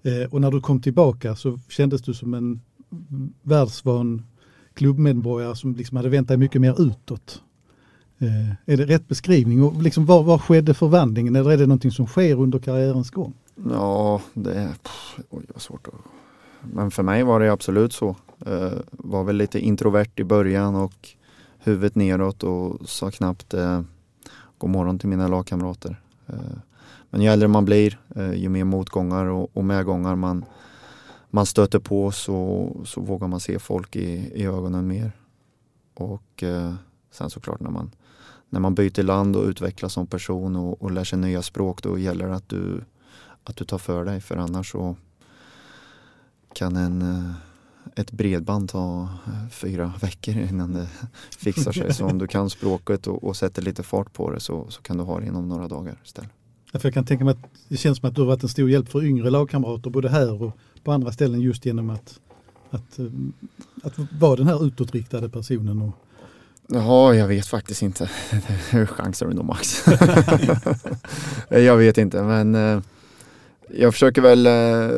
[0.03, 2.61] Eh, och när du kom tillbaka så kändes du som en
[3.41, 4.25] världsvan
[4.73, 7.41] klubbmedborgare som liksom hade vänt dig mycket mer utåt.
[8.19, 9.63] Eh, är det rätt beskrivning?
[9.63, 11.35] Och liksom var, var skedde förvandlingen?
[11.35, 13.33] Eller är det någonting som sker under karriärens gång?
[13.55, 14.75] Ja, det är
[15.29, 15.93] oj, vad svårt att...
[16.61, 18.15] Men för mig var det absolut så.
[18.47, 21.09] Uh, var väl lite introvert i början och
[21.57, 23.81] huvudet neråt och sa knappt uh,
[24.57, 26.01] god morgon till mina lagkamrater.
[26.29, 26.57] Uh,
[27.09, 30.45] men ju äldre man blir, uh, ju mer motgångar och, och medgångar man,
[31.29, 35.11] man stöter på så, så vågar man se folk i, i ögonen mer.
[35.93, 36.43] Och
[37.11, 37.91] sen såklart när man,
[38.49, 41.99] när man byter land och utvecklas som person och, och lär sig nya språk då
[41.99, 42.81] gäller det att du
[43.43, 44.95] att du tar för dig för annars så
[46.53, 47.31] kan en, eh,
[47.95, 50.87] ett bredband ta eh, fyra veckor innan det
[51.37, 51.93] fixar sig.
[51.93, 54.97] Så om du kan språket och, och sätter lite fart på det så, så kan
[54.97, 56.29] du ha det inom några dagar istället.
[56.71, 58.89] Jag kan tänka mig att det känns som att du har varit en stor hjälp
[58.89, 62.19] för yngre lagkamrater både här och på andra ställen just genom att,
[62.69, 63.05] att, eh,
[63.83, 65.81] att vara den här utåtriktade personen.
[65.81, 65.93] Och...
[66.67, 68.07] Jaha, jag vet faktiskt inte.
[68.87, 69.85] Chansar du nog Max?
[71.49, 72.83] jag vet inte men
[73.75, 74.97] jag försöker väl eh,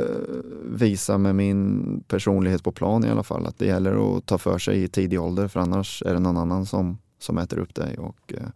[0.64, 4.58] visa med min personlighet på plan i alla fall att det gäller att ta för
[4.58, 7.98] sig i tidig ålder för annars är det någon annan som, som äter upp dig
[7.98, 8.48] och eh,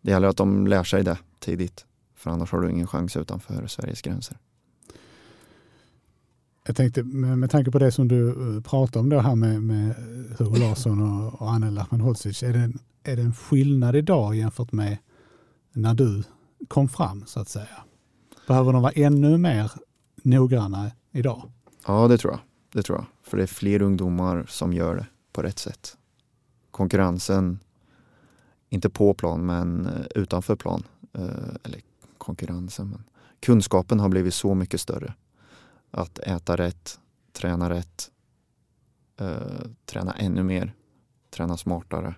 [0.00, 3.66] det gäller att de lär sig det tidigt för annars har du ingen chans utanför
[3.66, 4.36] Sveriges gränser.
[6.66, 9.62] Jag tänkte med, med tanke på det som du eh, pratade om då här med,
[9.62, 9.94] med
[10.38, 14.72] Hugo Larsson och, och Anel Ahmedhodzic, är det, en, är det en skillnad idag jämfört
[14.72, 14.98] med
[15.72, 16.22] när du
[16.68, 17.86] kom fram så att säga?
[18.46, 19.72] Behöver de vara ännu mer
[20.22, 21.50] noggranna idag?
[21.86, 22.40] Ja, det tror jag.
[22.72, 23.06] Det tror jag.
[23.22, 25.96] För det är fler ungdomar som gör det på rätt sätt.
[26.70, 27.58] Konkurrensen,
[28.68, 30.82] inte på plan men eh, utanför plan.
[31.12, 31.24] Eh,
[31.64, 31.80] eller
[32.18, 33.04] konkurrensen, men
[33.40, 35.14] kunskapen har blivit så mycket större.
[35.90, 37.00] Att äta rätt,
[37.32, 38.10] träna rätt,
[39.20, 39.36] eh,
[39.84, 40.74] träna ännu mer,
[41.30, 42.14] träna smartare,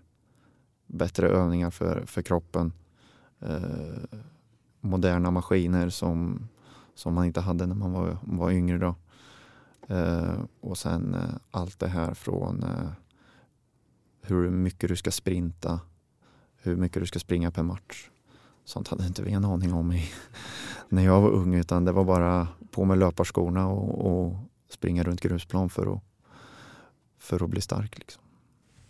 [0.87, 2.73] bättre övningar för, för kroppen,
[4.81, 6.49] moderna maskiner som,
[6.95, 8.79] som man inte hade när man var, var yngre.
[8.79, 8.95] Då.
[9.89, 12.91] Eh, och sen eh, allt det här från eh,
[14.23, 15.81] hur mycket du ska sprinta,
[16.63, 18.11] hur mycket du ska springa per match.
[18.65, 20.11] Sånt hade inte vi en aning om i,
[20.89, 24.37] när jag var ung utan det var bara på med löparskorna och, och
[24.69, 26.03] springa runt grusplan för att,
[27.19, 27.99] för att bli stark.
[27.99, 28.23] Liksom.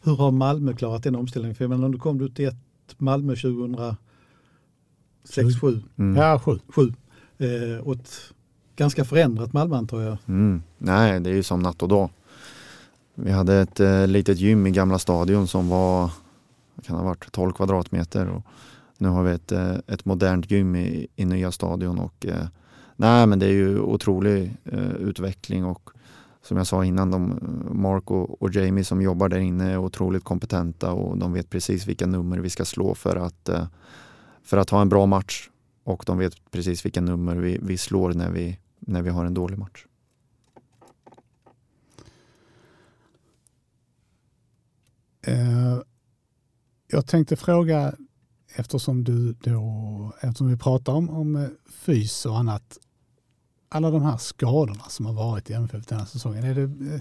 [0.00, 1.54] Hur har Malmö klarat den omställningen?
[1.54, 3.96] För jag menar, du kom du till ett Malmö 2000
[5.34, 6.16] 2006, 7 Mm.
[6.16, 6.58] Ja, sju.
[6.68, 6.92] sju.
[7.38, 8.32] Eh, och ett
[8.76, 10.16] ganska förändrat Malmö antar jag.
[10.28, 10.62] Mm.
[10.78, 12.10] Nej, det är ju som natt och dag.
[13.14, 16.10] Vi hade ett eh, litet gym i gamla stadion som var,
[16.82, 18.28] kan ha varit, 12 kvadratmeter.
[18.28, 18.42] Och
[18.98, 21.98] nu har vi ett, eh, ett modernt gym i, i nya stadion.
[21.98, 22.46] Och, eh,
[22.96, 25.90] nej, men det är ju otrolig eh, utveckling och
[26.42, 27.38] som jag sa innan, de,
[27.72, 31.86] Mark och, och Jamie som jobbar där inne är otroligt kompetenta och de vet precis
[31.86, 33.66] vilka nummer vi ska slå för att, eh,
[34.48, 35.50] för att ha en bra match.
[35.84, 39.34] Och de vet precis vilka nummer vi, vi slår när vi, när vi har en
[39.34, 39.86] dålig match.
[45.22, 45.78] Eh,
[46.86, 47.94] jag tänkte fråga,
[48.54, 52.78] eftersom, du då, eftersom vi pratar om, om eh, fys och annat,
[53.68, 57.00] alla de här skadorna som har varit i MFF den här säsongen, är det, eh,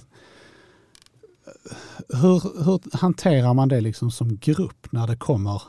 [2.22, 5.62] hur, hur hanterar man det liksom som grupp när det kommer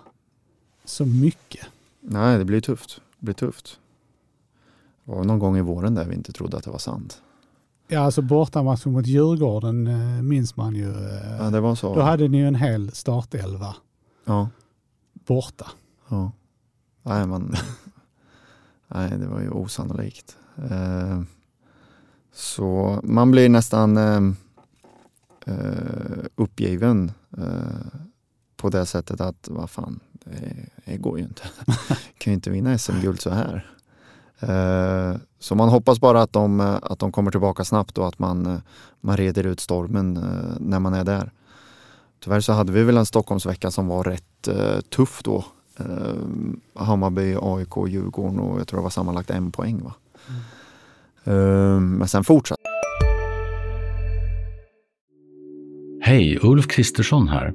[0.88, 1.66] så mycket?
[2.01, 3.01] Nej, det blir tufft.
[3.18, 3.79] Det blir tufft.
[5.05, 7.22] Det var någon gång i våren där vi inte trodde att det var sant.
[7.88, 10.90] Ja, alltså bortamatchen mot Djurgården eh, minns man ju.
[10.90, 11.94] Eh, Ja, det var så.
[11.94, 13.77] Då hade ni ju en hel startelva
[14.24, 14.48] Ja,
[15.12, 15.66] borta.
[16.09, 16.33] ja.
[17.03, 17.55] Nej, men
[18.88, 20.37] nej, det var ju osannolikt.
[20.70, 21.22] Eh,
[22.33, 23.98] så man blir nästan
[26.37, 27.12] uppgiven
[28.58, 31.42] på det sättet att vad fan, det, det går ju inte.
[32.18, 33.70] kan ju inte vinna SM-guld så här.
[34.40, 38.18] Eh, Så man hoppas bara att de, eh, att de kommer tillbaka snabbt och att
[38.18, 38.58] man, eh,
[39.00, 41.32] man reder ut stormen eh, när man är där.
[42.24, 45.44] Tyvärr så hade vi väl en Stockholmsvecka som var rätt eh, tuff då.
[45.78, 46.14] Eh,
[46.74, 49.82] Hammarby, AIK, Djurgården och jag tror det var sammanlagt en poäng.
[49.84, 49.94] Va?
[51.24, 52.62] Eh, men sen fortsatte
[56.00, 57.54] Hej, Ulf Kristersson här.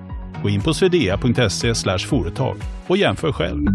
[0.41, 3.65] Gå in på swedea.se företag och jämför själv.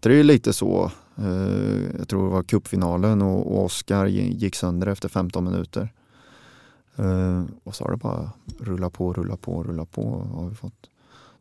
[0.00, 0.90] det är ju lite så.
[1.16, 5.92] Eh, jag tror det var cupfinalen och, Oskar gick sönder efter 15 minuter.
[6.96, 8.30] Eh, och så har det bara
[8.60, 10.26] rullat på, rullat på, rullat på.
[10.34, 10.90] Har vi fått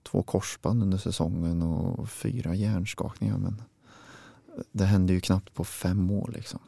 [0.04, 3.38] två korsband under säsongen och fyra hjärnskakningar.
[3.38, 3.62] Men
[4.72, 6.60] det hände ju knappt på fem år liksom,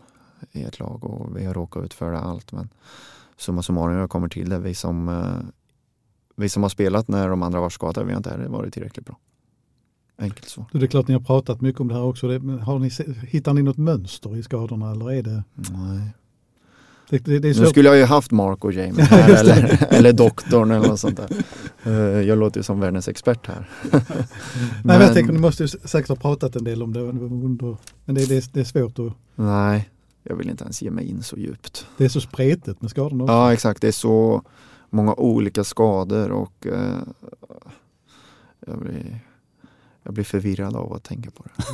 [0.51, 2.51] i ett lag och vi har råkat ut för det allt.
[2.51, 2.69] Men
[3.37, 4.59] summa summarum, jag kommer till det.
[4.59, 5.49] Vi som, eh,
[6.35, 9.17] vi som har spelat när de andra var skadade, vi har inte varit tillräckligt bra.
[10.17, 10.65] Enkelt så.
[10.71, 12.27] Det är klart ni har pratat mycket om det här också.
[12.27, 12.89] Men har ni,
[13.27, 15.43] hittar ni något mönster i skadorna eller är det?
[15.53, 16.13] Nej.
[17.09, 20.71] Det, det, det Nu skulle jag ju haft Mark och Jamie här eller, eller doktorn
[20.71, 21.29] eller något sånt där.
[21.83, 23.69] Eh, Jag låter ju som världens expert här.
[23.91, 24.01] Nej,
[24.83, 26.99] men jag tänker, ni måste ju säkert ha pratat en del om det
[28.05, 29.89] men det, det, det är svårt och nej,
[30.27, 31.87] jag vill inte ens ge mig in så djupt.
[31.97, 33.33] det är så spretigt med skadorna också.
[33.33, 34.41] Ja exakt, det är så
[34.89, 36.99] många olika skador och eh,
[38.67, 39.19] jag, blir,
[40.03, 41.63] jag blir förvirrad av att tänka på det.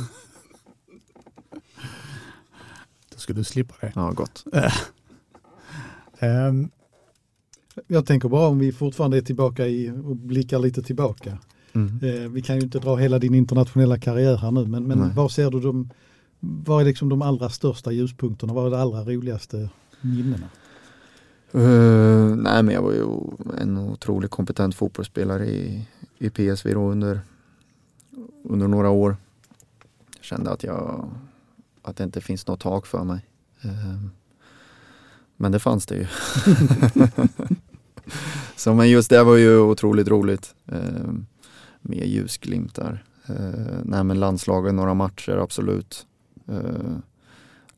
[3.12, 3.92] Då ska du slippa det.
[3.94, 4.44] Ja, gott.
[6.18, 6.70] Ehm,
[7.86, 11.38] Jag tänker bara om vi fortfarande är tillbaka i och blickar lite tillbaka.
[11.72, 12.00] Mm.
[12.02, 15.10] Eh, vi kan ju inte dra hela din internationella karriär här nu, men, men Nej.
[15.14, 15.90] var ser du de,
[16.44, 18.52] vad är liksom de allra största ljuspunkterna?
[18.52, 20.48] Vad är det allra roligaste minnena?
[21.52, 23.06] Eh, nej men jag var ju
[23.58, 27.20] en otroligt kompetent fotbollsspelare i, i PSV då under,
[28.44, 29.16] under några år.
[30.16, 31.10] Jag kände att, jag,
[31.82, 33.26] att det inte finns något tak för mig.
[33.60, 34.00] Eh,
[35.36, 36.06] men det fanns det ju.
[38.56, 40.54] Så men just det var ju otroligt roligt.
[40.66, 41.12] Eh,
[41.80, 43.04] med ljusglimtar.
[43.26, 46.06] Eh, nej men landslaget, några matcher absolut.
[46.48, 46.96] Eh,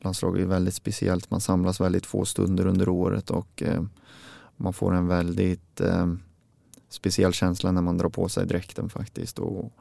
[0.00, 1.30] landslaget är väldigt speciellt.
[1.30, 3.82] Man samlas väldigt få stunder under året och eh,
[4.56, 6.14] man får en väldigt eh,
[6.88, 9.38] speciell känsla när man drar på sig dräkten faktiskt.
[9.38, 9.72] Och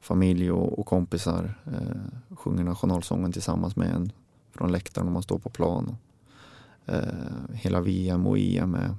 [0.00, 4.12] familj och, och kompisar eh, sjunger nationalsången tillsammans med en
[4.52, 5.96] från läktaren och man står på plan.
[6.86, 8.94] Eh, hela VM och EM är,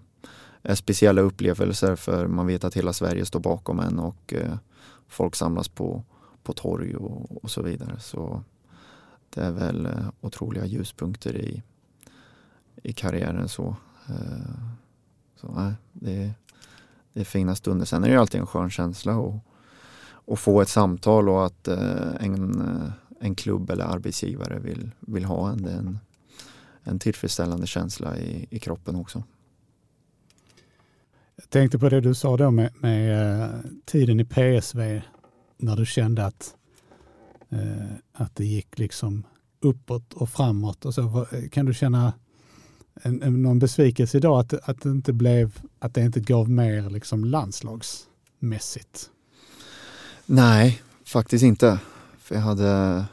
[0.62, 4.56] är, speciella upplevelser för man vet att hela Sverige står bakom en och eh,
[5.08, 6.04] folk samlas på,
[6.44, 8.00] på torg och, och så vidare.
[8.00, 8.44] Så
[9.34, 11.64] det är väl eh, otroliga ljuspunkter i,
[12.84, 13.50] i karriären.
[13.50, 13.76] så.
[14.10, 14.62] Eh,
[15.36, 16.34] så nej, det,
[17.14, 17.86] det är fina stunder.
[17.86, 19.42] Sen är det alltid en skön känsla att,
[20.28, 25.52] att få ett samtal och att eh, en, en klubb eller arbetsgivare vill, vill ha
[25.52, 25.62] en.
[25.62, 26.00] Det är en,
[26.84, 29.24] en tillfredsställande känsla i, i kroppen också.
[31.36, 35.02] Jag tänkte på det du sa då med, med tiden i PSV
[35.58, 36.56] när du kände att
[38.14, 39.24] att det gick liksom
[39.62, 40.86] uppåt och framåt.
[40.86, 41.26] Och så.
[41.52, 42.14] Kan du känna
[43.02, 46.90] en, en, någon besvikelse idag att, att, det inte blev, att det inte gav mer
[46.90, 49.10] liksom landslagsmässigt?
[50.26, 51.80] Nej, faktiskt inte.
[52.20, 53.06] För jag hade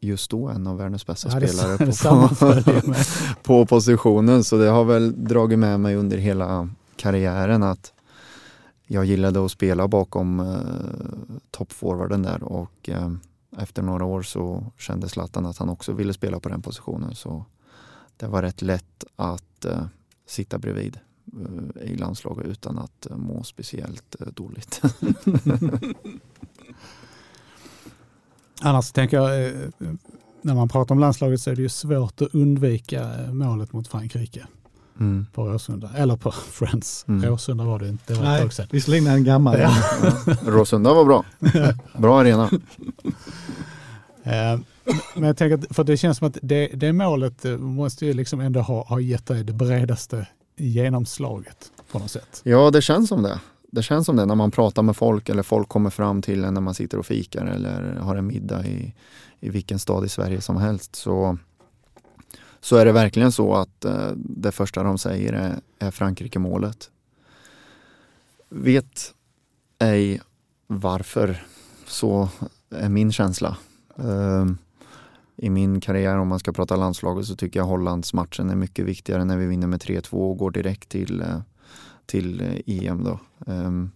[0.00, 2.94] just då en av världens bästa ja, spelare på,
[3.42, 4.44] på, positionen.
[4.44, 7.92] Så det har väl dragit med mig under hela karriären att
[8.86, 10.56] jag gillade att spela bakom eh,
[11.50, 13.12] toppforwarden där och eh,
[13.58, 17.14] efter några år så kände Zlatan att han också ville spela på den positionen.
[17.14, 17.44] Så
[18.16, 19.86] det var rätt lätt att eh,
[20.26, 20.98] sitta bredvid
[21.32, 24.82] eh, i landslaget utan att eh, må speciellt eh, dåligt.
[28.62, 29.94] Annars tänker jag, eh, eh,
[30.42, 34.46] när man pratar om landslaget så är det ju svårt att undvika målet mot Frankrike.
[35.00, 35.26] Mm.
[35.32, 37.04] På Råsunda, eller på Friends.
[37.08, 37.30] Mm.
[37.30, 38.66] Råsunda var det inte, det var Nej, ett tag sedan.
[38.70, 39.58] Visserligen en gammal.
[39.58, 39.76] Ja.
[40.26, 40.34] Ja.
[40.46, 41.24] Råsunda var bra.
[41.98, 42.50] Bra arena.
[44.24, 44.60] Eh,
[45.14, 48.40] men jag tänker, för det känns som att det, det målet eh, måste ju liksom
[48.40, 50.26] ändå ha, ha gett dig det bredaste
[50.56, 52.40] genomslaget på något sätt.
[52.44, 53.40] Ja, det känns som det.
[53.70, 56.54] Det känns som det när man pratar med folk eller folk kommer fram till en
[56.54, 58.94] när man sitter och fikar eller har en middag i,
[59.40, 60.96] i vilken stad i Sverige som helst.
[60.96, 61.38] Så,
[62.62, 66.90] så är det verkligen så att eh, det första de säger är, är Frankrike-målet.
[68.48, 69.14] Vet
[69.78, 70.20] ej
[70.66, 71.46] varför,
[71.86, 72.28] så
[72.70, 73.56] är min känsla.
[73.96, 74.58] Ehm,
[75.36, 79.24] I min karriär om man ska prata landslaget så tycker jag Hollandsmatchen är mycket viktigare
[79.24, 81.40] när vi vinner med 3-2 och går direkt till, eh,
[82.06, 83.04] till eh, EM.
[83.04, 83.18] Då.
[83.46, 83.90] Ehm,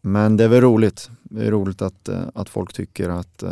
[0.00, 1.10] men det är väl roligt.
[1.22, 3.42] Det är roligt att, eh, att folk tycker att,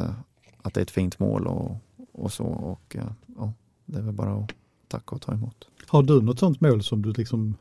[0.63, 1.77] att det är ett fint mål och,
[2.13, 2.45] och så.
[2.45, 2.97] Och,
[3.89, 4.51] det är väl bara att
[4.89, 5.65] tacka och ta emot.
[5.87, 7.55] Har du något sånt mål som du liksom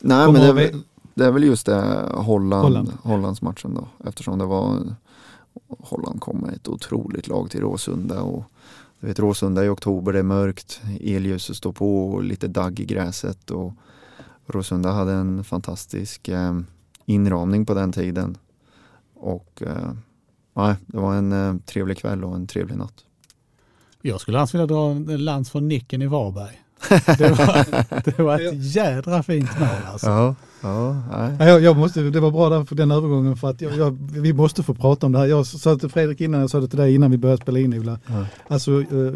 [0.00, 0.82] Nej men det är, väl,
[1.14, 2.92] det är väl just det Holland, Holland.
[3.02, 4.94] Hollandsmatchen då eftersom det var
[5.68, 8.22] Holland kom med ett otroligt lag till Råsunda.
[8.22, 8.44] Och,
[9.00, 12.84] du vet, Råsunda i oktober, det är mörkt, elljuset står på och lite dagg i
[12.84, 13.50] gräset.
[13.50, 13.72] Och
[14.46, 16.60] Råsunda hade en fantastisk eh,
[17.04, 18.38] inramning på den tiden.
[19.14, 19.92] Och eh,
[20.54, 23.03] nej, det var en eh, trevlig kväll och en trevlig natt.
[24.06, 26.60] Jag skulle annars vilja dra en lans för Nicken i Varberg.
[27.18, 30.06] Det var, det var ett jädra fint mål alltså.
[30.06, 31.02] Ja, ja,
[31.38, 31.48] nej.
[31.48, 34.32] Jag, jag måste, det var bra där för den övergången för att jag, jag, vi
[34.32, 35.26] måste få prata om det här.
[35.26, 37.78] Jag sa till Fredrik innan, jag sa det till dig innan vi började spela in
[37.78, 37.98] Ola.
[38.06, 38.26] Ja.
[38.48, 39.12] Alltså, eh,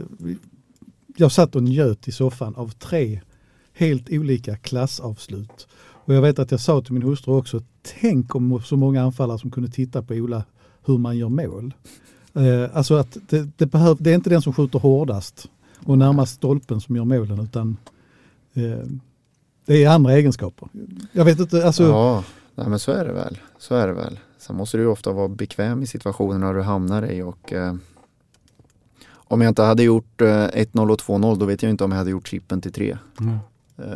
[1.16, 3.20] jag satt och njöt i soffan av tre
[3.74, 5.68] helt olika klassavslut.
[5.80, 7.62] Och jag vet att jag sa till min hustru också,
[8.00, 10.44] tänk om så många anfallare som kunde titta på Ola
[10.84, 11.74] hur man gör mål.
[12.38, 15.46] Eh, alltså att det, det, behöv, det är inte den som skjuter hårdast
[15.84, 17.76] och närmast stolpen som gör målen utan
[18.54, 18.88] eh,
[19.66, 20.68] det är andra egenskaper.
[21.12, 21.82] Jag vet inte, alltså.
[21.82, 23.38] Ja, nej, men så är det väl.
[23.58, 24.18] Så är det väl.
[24.38, 27.74] Sen måste du ofta vara bekväm i situationerna du hamnar i och eh,
[29.10, 31.98] om jag inte hade gjort eh, 1-0 och 2-0 då vet jag inte om jag
[31.98, 32.98] hade gjort chippen till 3.
[33.20, 33.38] Mm.
[33.76, 33.94] Eh,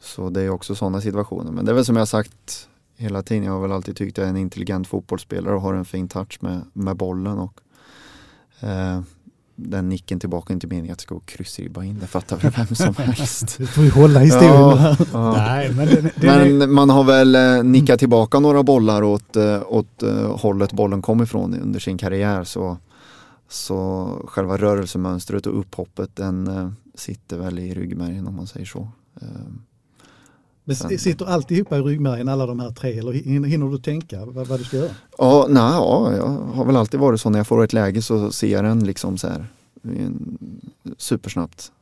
[0.00, 1.52] så det är också sådana situationer.
[1.52, 3.44] Men det är väl som jag sagt hela tiden.
[3.44, 6.08] Jag har väl alltid tyckt att jag är en intelligent fotbollsspelare och har en fin
[6.08, 7.38] touch med, med bollen.
[7.38, 7.60] Och,
[8.60, 9.00] eh,
[9.56, 12.66] den nicken tillbaka inte meningen att det ska gå kryssribba in, det fattar väl vem
[12.66, 13.58] som helst.
[13.58, 14.52] Du får ju hålla historien.
[14.52, 15.32] Ja, ja.
[15.32, 19.62] Nej, men, det, det, men man har väl eh, nickat tillbaka några bollar åt, eh,
[19.66, 22.76] åt uh, hållet bollen kom ifrån under sin karriär så,
[23.48, 28.88] så själva rörelsemönstret och upphoppet den sitter väl i ryggmärgen om man säger så.
[30.64, 34.46] Men sitter alltihopa i ryggmärgen, alla de här tre, eller hin- hinner du tänka vad,
[34.46, 34.90] vad du ska göra?
[35.18, 38.32] Ja, nej, ja, jag har väl alltid varit så när jag får ett läge så
[38.32, 39.46] ser jag den liksom så här
[39.82, 40.38] en-
[40.98, 41.72] supersnabbt.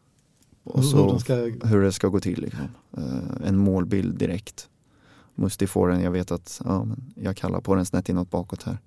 [0.64, 1.34] Och Hur- hur så den ska,
[1.68, 2.40] hur det ska gå till.
[2.40, 2.60] Liksom.
[2.96, 4.68] Eh, en målbild direkt.
[5.34, 8.62] Musti får den, jag vet att ja, men jag kallar på den snett inåt bakåt
[8.62, 8.78] här.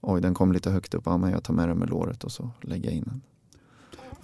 [0.00, 2.32] Oj, den kom lite högt upp, ja, men jag tar med den med låret och
[2.32, 3.20] så lägger jag in den.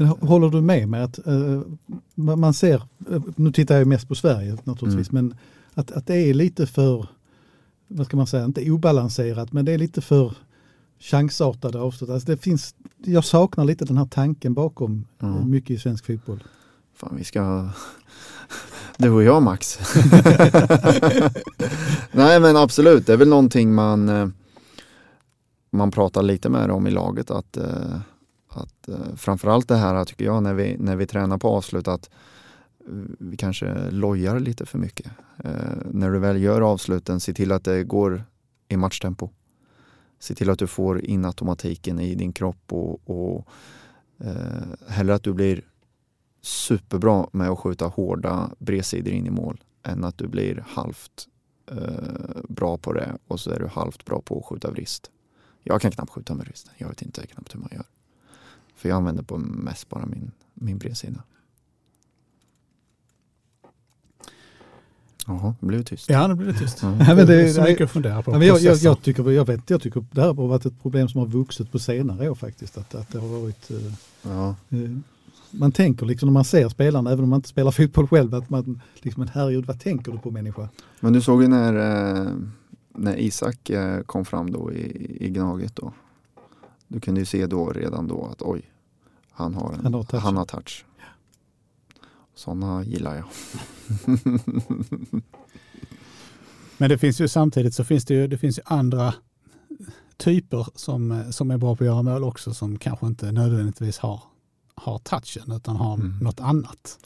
[0.00, 1.60] Men hå- håller du med med att eh,
[2.14, 2.74] man ser,
[3.10, 5.34] eh, nu tittar jag mest på Sverige naturligtvis, men
[5.74, 7.06] att, att det är lite för,
[7.88, 10.32] vad ska man säga, inte obalanserat, men det är lite för
[10.98, 12.10] chansartade avslut.
[12.10, 12.74] Alltså det finns,
[13.04, 16.44] jag saknar lite den här tanken bakom eh, mycket i svensk fotboll.
[16.94, 17.68] Fan, vi ska...
[18.98, 19.78] Du och jag Max.
[22.12, 24.32] Nej men absolut, det är väl någonting man,
[25.70, 27.30] man pratar lite med om i laget.
[27.30, 27.58] Att,
[28.50, 32.10] att eh, framförallt det här tycker jag när vi, när vi tränar på avslut att
[33.18, 35.10] vi kanske lojar lite för mycket.
[35.44, 38.24] Eh, När du väl gör avsluten, se till att det går
[38.68, 39.30] i matchtempo.
[40.18, 43.46] Se till att du får in automatiken i din kropp och, och
[44.18, 45.64] eh, hellre att du blir
[46.42, 51.28] superbra med att skjuta hårda bredsidor in i mål än att du blir halvt
[51.70, 55.10] eh, bra på det och så är du halvt bra på att skjuta vrist.
[55.62, 56.72] Jag kan knappt skjuta med vristen.
[56.76, 57.84] Jag vet inte knappt hur man gör.
[58.80, 61.22] För jag använder på mest bara min, min bredsida.
[65.26, 66.10] Jaha, det blev tyst.
[66.10, 66.78] Ja, nu blir det tyst.
[66.82, 66.88] Ja.
[66.98, 68.30] Ja, men det, Det är så mycket att fundera på.
[68.30, 71.08] Men jag, jag, jag, tycker, jag, vet, jag tycker det här har varit ett problem
[71.08, 72.78] som har vuxit på senare år faktiskt.
[72.78, 73.76] Att, att det har varit, eh,
[74.22, 74.48] Ja.
[74.68, 74.90] eh,
[75.50, 78.50] man tänker liksom när man ser spelarna, även om man inte spelar fotboll själv, att
[78.50, 80.68] man liksom, herregud vad tänker du på människa?
[81.00, 81.74] Men du såg ju när,
[82.26, 82.32] eh,
[82.94, 85.92] när Isak eh, kom fram då i, i Gnaget då.
[86.88, 88.69] Du kunde ju se då redan då att oj,
[89.40, 90.22] han har, en, Han touch.
[90.22, 90.84] Han har touch.
[92.34, 93.24] Sådana gillar jag.
[96.78, 99.14] Men det finns ju samtidigt så finns det ju, det finns ju andra
[100.16, 104.22] typer som, som är bra på att göra mål också som kanske inte nödvändigtvis har,
[104.74, 106.18] har touchen utan har Mm.
[106.18, 106.98] något annat.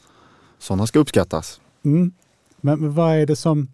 [0.59, 1.61] Sådana ska uppskattas.
[1.83, 2.13] Mm.
[2.61, 3.67] Men, men vad är det som...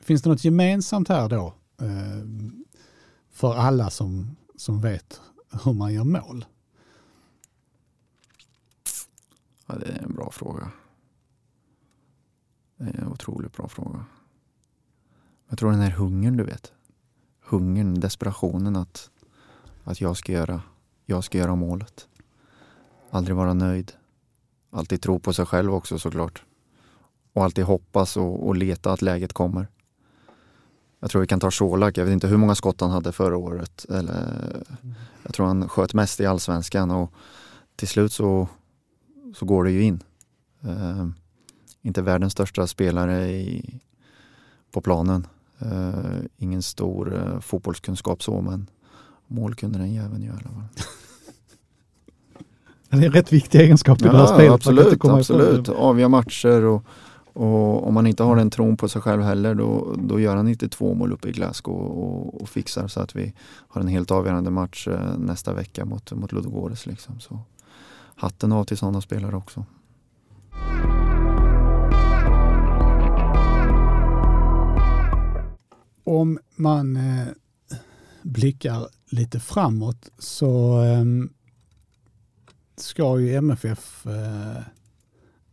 [0.00, 2.26] Finns det något gemensamt här då eh,
[3.32, 5.20] för alla som, som vet
[5.64, 6.44] hur man gör mål?
[9.72, 10.70] Ja, det är en bra fråga.
[12.76, 14.04] Det är en otroligt bra fråga.
[15.48, 16.72] Jag tror den här hungern du vet.
[17.40, 19.10] Hungern, desperationen att,
[19.84, 20.62] att jag, ska göra,
[21.06, 22.08] jag ska göra målet.
[23.10, 23.92] Aldrig vara nöjd.
[24.70, 26.44] Alltid tro på sig själv också såklart.
[27.32, 29.68] Och alltid hoppas och, och leta att läget kommer.
[31.00, 33.36] Jag tror vi kan ta Colak, jag vet inte hur många skott han hade förra
[33.36, 33.86] året.
[33.88, 34.62] Eller,
[35.22, 37.12] jag tror han sköt mest i allsvenskan och
[37.76, 38.48] till slut så
[39.34, 40.02] så går det ju in.
[40.64, 41.06] Eh,
[41.82, 43.80] inte världens största spelare i,
[44.72, 45.26] på planen.
[45.58, 48.70] Eh, ingen stor eh, fotbollskunskap så men
[49.26, 50.38] mål kunde den jäveln göra.
[52.90, 54.52] Det är en rätt viktig egenskap i det här spelet.
[54.52, 55.68] absolut, absolut.
[55.68, 56.84] Avgöra matcher och,
[57.32, 60.48] och om man inte har den tron på sig själv heller då, då gör han
[60.48, 63.32] inte två mål uppe i Glasgow och, och fixar så att vi
[63.68, 66.86] har en helt avgörande match nästa vecka mot, mot Ludogorets.
[66.86, 67.20] Liksom.
[67.20, 67.40] Så
[68.22, 69.64] hatten av till sådana spelare också.
[76.04, 77.26] Om man eh,
[78.22, 81.04] blickar lite framåt så eh,
[82.76, 84.62] ska ju MFF eh,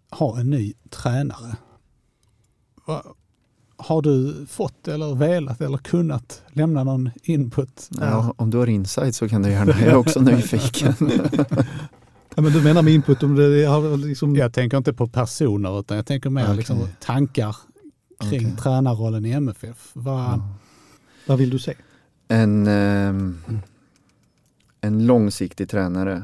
[0.10, 1.56] ha en ny tränare.
[2.86, 3.04] Va,
[3.78, 7.90] har du fått eller velat eller kunnat lämna någon input?
[7.90, 9.72] Ja, om du har insight så kan du gärna.
[9.72, 10.94] Jag är också nyfiken.
[12.40, 14.36] Ja, men du menar med input om det har liksom...
[14.36, 16.56] Jag tänker inte på personer utan jag tänker mer Okej.
[16.56, 17.56] liksom tankar
[18.20, 18.58] kring Okej.
[18.58, 19.92] tränarrollen i MFF.
[19.94, 20.56] Vad, Ja.
[21.28, 21.74] Vad vill du se?
[22.28, 23.38] En, ehm,
[24.82, 26.24] en långsiktig tränare.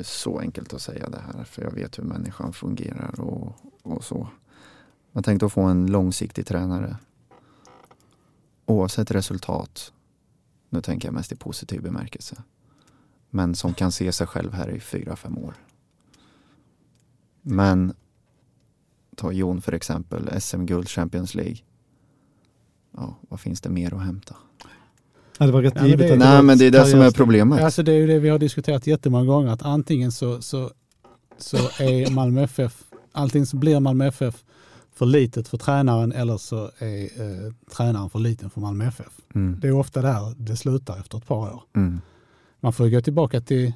[0.00, 4.28] Så enkelt att säga det här för jag vet hur människan fungerar och, och så.
[5.12, 6.96] Man tänkte att få en långsiktig tränare.
[8.66, 9.92] Oavsett resultat.
[10.68, 12.36] Nu tänker jag mest i positiv bemärkelse.
[13.34, 15.54] Men som kan se sig själv här i fyra, fem år.
[17.42, 17.94] Men
[19.16, 21.56] ta Jon för exempel, SM-guld, Champions League.
[22.96, 24.36] Ja, vad finns det mer att hämta?
[25.38, 27.60] Ja, det var rätt Ja, givet det- Nej men det är det som är problemet.
[27.60, 30.70] Alltså det är ju det vi har diskuterat jättemånga gånger att antingen så, så,
[31.38, 34.44] så är Malmö FF, antingen så blir Malmö FF
[34.94, 39.12] för litet för tränaren eller så är eh, tränaren för liten för Malmö FF.
[39.34, 39.60] Mm.
[39.60, 41.62] Det är ofta där det slutar efter ett par år.
[41.76, 42.00] Mm.
[42.64, 43.72] Man får ju gå tillbaka till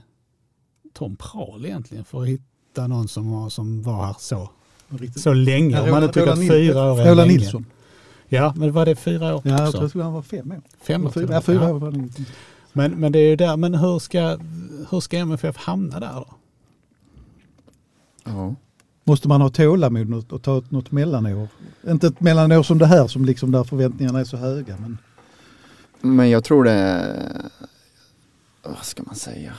[0.93, 4.51] Tom Prahl egentligen för att hitta någon som var, som var här så
[4.89, 5.23] Riktigt.
[5.23, 7.33] Så länge, om man nu tycker att fyra år är Roland länge.
[7.41, 7.67] Nilsson.
[8.29, 10.61] Ja, men var det fyra år Ja, jag tror att han var fem år.
[10.81, 12.09] Fem år fyra, ja, fyra år var det.
[12.73, 14.39] Men, men det är ju där, men hur ska,
[14.91, 16.27] hur ska MFF hamna där då?
[18.25, 18.55] Ja.
[19.05, 21.49] Måste man ha tålamod och- och ta ett- något mellanår?
[21.89, 24.77] Inte ett mellanår som det här som liksom där förväntningarna är så höga.
[24.81, 24.99] Men
[26.01, 27.05] Men jag tror det
[28.69, 29.53] vad ska man säga?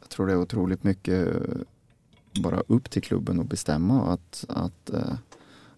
[0.00, 1.56] Jag tror det är otroligt mycket eh,
[2.42, 5.14] bara upp till klubben och bestämma att, att eh,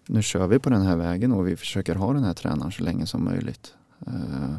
[0.05, 2.83] nu kör vi på den här vägen och vi försöker ha den här tränaren så
[2.83, 3.73] länge som möjligt.
[4.07, 4.57] Eh,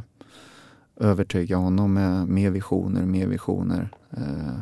[0.97, 3.91] övertyga honom med mer visioner, mer visioner.
[4.11, 4.61] Eh,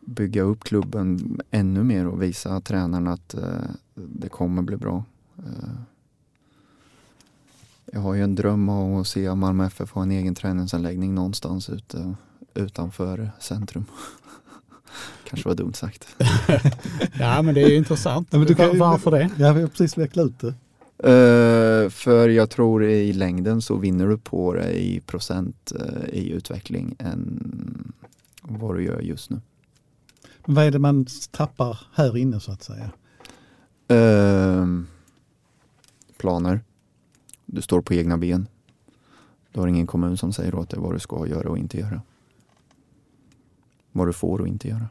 [0.00, 5.04] bygga upp klubben ännu mer och visa tränaren att eh, det kommer bli bra.
[5.38, 5.70] Eh,
[7.92, 11.70] jag har ju en dröm om att se Malmö FF ha en egen träningsanläggning någonstans
[11.70, 12.14] ute,
[12.54, 13.84] utanför centrum.
[15.28, 16.08] Kanske var dumt sagt.
[17.18, 18.28] Ja, men det är ju intressant.
[18.30, 19.30] Ja, men du kan Varför det?
[19.38, 20.54] ja, vi har precis vecklat ut det.
[20.98, 26.30] Eh, för jag tror i längden så vinner du på det i procent eh, i
[26.30, 27.92] utveckling än
[28.42, 29.40] vad du gör just nu.
[30.44, 32.90] Men vad är det man tappar här inne så att säga?
[33.88, 34.86] Ehm,
[36.18, 36.60] planer.
[37.50, 38.48] Du står på egna ben.
[39.52, 42.00] Du har ingen kommun som säger åt dig vad du ska göra och inte göra.
[43.92, 44.86] Vad du får och inte göra.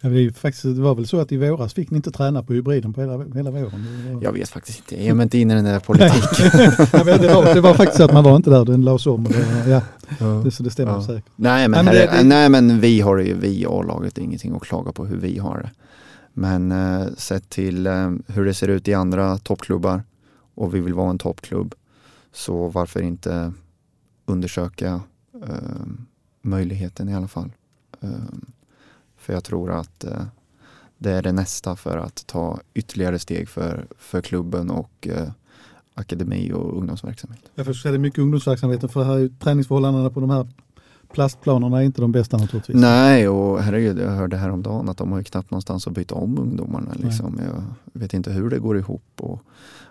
[0.00, 2.10] Ja, det, är ju faktiskt, det var väl så att i våras fick ni inte
[2.10, 4.14] träna på hybriden på hela, hela våren?
[4.14, 5.04] Var, Jag vet faktiskt inte.
[5.06, 6.50] Jag mig inte in i den där politiken.
[6.92, 9.06] Ja, men det, var, det var faktiskt så att man var inte där, den lades
[9.06, 9.26] om.
[9.26, 9.82] Och det, var-
[10.20, 11.02] ja, det, så det stämmer Ja.
[11.06, 11.24] säkert.
[11.36, 14.56] Nej men, Nej, men det- är- nej men vi har ju, vi A-laget, är ingenting
[14.56, 15.70] att klaga på hur vi har det.
[16.32, 20.02] Men eh, sett till eh, hur det ser ut i andra toppklubbar
[20.58, 21.74] och vi vill vara en toppklubb
[22.32, 23.52] så varför inte
[24.26, 25.00] undersöka
[25.42, 25.86] eh,
[26.42, 27.52] möjligheten i alla fall.
[28.00, 28.10] Eh,
[29.16, 30.22] för jag tror att eh,
[30.98, 35.30] det är det nästa för att ta ytterligare steg för, för klubben och eh,
[35.94, 37.50] akademi och ungdomsverksamhet.
[37.54, 40.48] Jag förstår det mycket ungdomsverksamheten för här är träningsförhållandena på de här
[41.12, 42.76] plastplanerna är inte de bästa naturligtvis.
[42.76, 46.38] Nej, och herregud, jag hörde häromdagen att de har ju knappt någonstans att byta om
[46.38, 46.94] ungdomarna.
[46.96, 47.40] Liksom.
[47.92, 49.02] Jag vet inte hur det går ihop.
[49.16, 49.42] Och,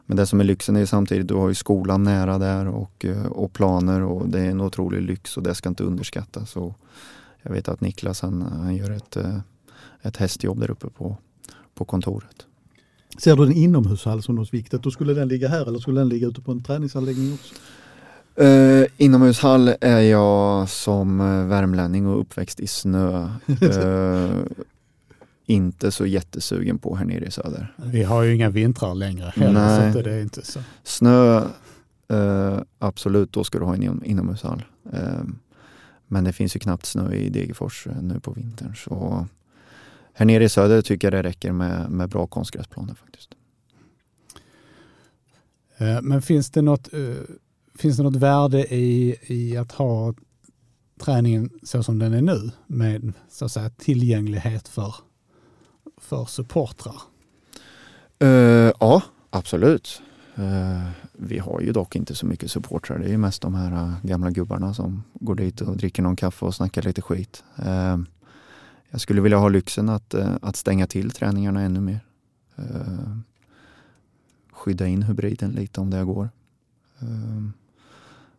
[0.05, 3.05] men det som är lyxen är ju samtidigt, du har ju skolan nära där och,
[3.05, 6.55] eh, och planer och det är en otrolig lyx och det ska inte underskattas.
[6.55, 6.79] Och
[7.41, 9.39] jag vet att Niklas han, han gör ett, eh,
[10.01, 11.17] ett hästjobb där uppe på,
[11.73, 12.45] på kontoret.
[13.17, 14.83] Ser du en inomhushall som något viktigt?
[14.83, 17.55] Då skulle den ligga här eller skulle den ligga ute på en träningsanläggning också?
[18.41, 23.29] Uh, inomhushall är jag som eh, värmlänning och uppväxt i snö.
[23.61, 24.29] eh,
[25.45, 27.73] inte så jättesugen på här nere i söder.
[27.77, 30.59] Vi har ju inga vintrar längre heller, så det är inte så.
[30.83, 31.37] Snö,
[32.09, 34.63] eh, absolut, då ska du ha en inom, inomhushall.
[34.93, 35.23] Eh,
[36.07, 38.75] men det finns ju knappt snö i Degerfors eh, nu på vintern.
[38.75, 39.27] Så
[40.13, 43.29] här nere i söder tycker jag det räcker med, med bra konstgräsplaner faktiskt.
[45.77, 46.89] Eh, Men finns det något,
[47.77, 50.13] finns det något värde i, i att ha
[50.99, 54.95] träningen så som den är nu med så att säga, tillgänglighet för,
[55.97, 57.01] för supportrar?
[58.23, 60.01] Uh, ja, absolut.
[60.39, 62.99] Uh, vi har ju dock inte så mycket supportrar.
[62.99, 66.15] Det är ju mest de här uh, gamla gubbarna som går dit och dricker någon
[66.15, 67.43] kaffe och snackar lite skit.
[68.89, 71.99] Jag skulle vilja ha lyxen att, att stänga till träningarna ännu mer.
[74.51, 76.29] Skydda in hybriden lite om det går.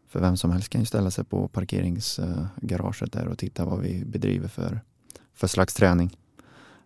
[0.09, 4.05] För vem som helst kan ju ställa sig på parkeringsgaraget där och titta vad vi
[4.05, 4.81] bedriver för,
[5.35, 6.17] för slags träning.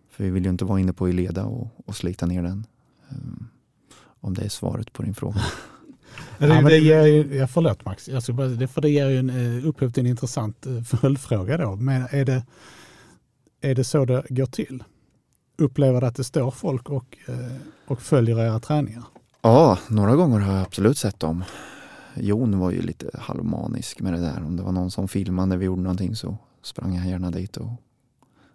[0.09, 2.67] För vi vill ju inte vara inne på Ileda och, och slita ner den.
[3.09, 3.49] Um,
[4.19, 5.41] om det är svaret på din fråga.
[6.37, 8.81] Ja, Ja, men det det, ger ju, ja, förlåt Max, jag ska bara, det, för
[8.81, 11.75] det ger ju en, eh, upphov till en intressant eh, följdfråga då.
[11.75, 12.43] Men är det,
[13.61, 14.83] är det så det går till?
[15.57, 17.35] Upplever du att det står folk och, eh,
[17.87, 19.03] och följer era träningar?
[19.41, 21.43] Ja, några gånger har jag absolut sett dem.
[22.15, 24.43] Jon var ju lite halvmanisk med det där.
[24.45, 27.57] Om det var någon som filmade när vi gjorde någonting så sprang jag gärna dit
[27.57, 27.65] och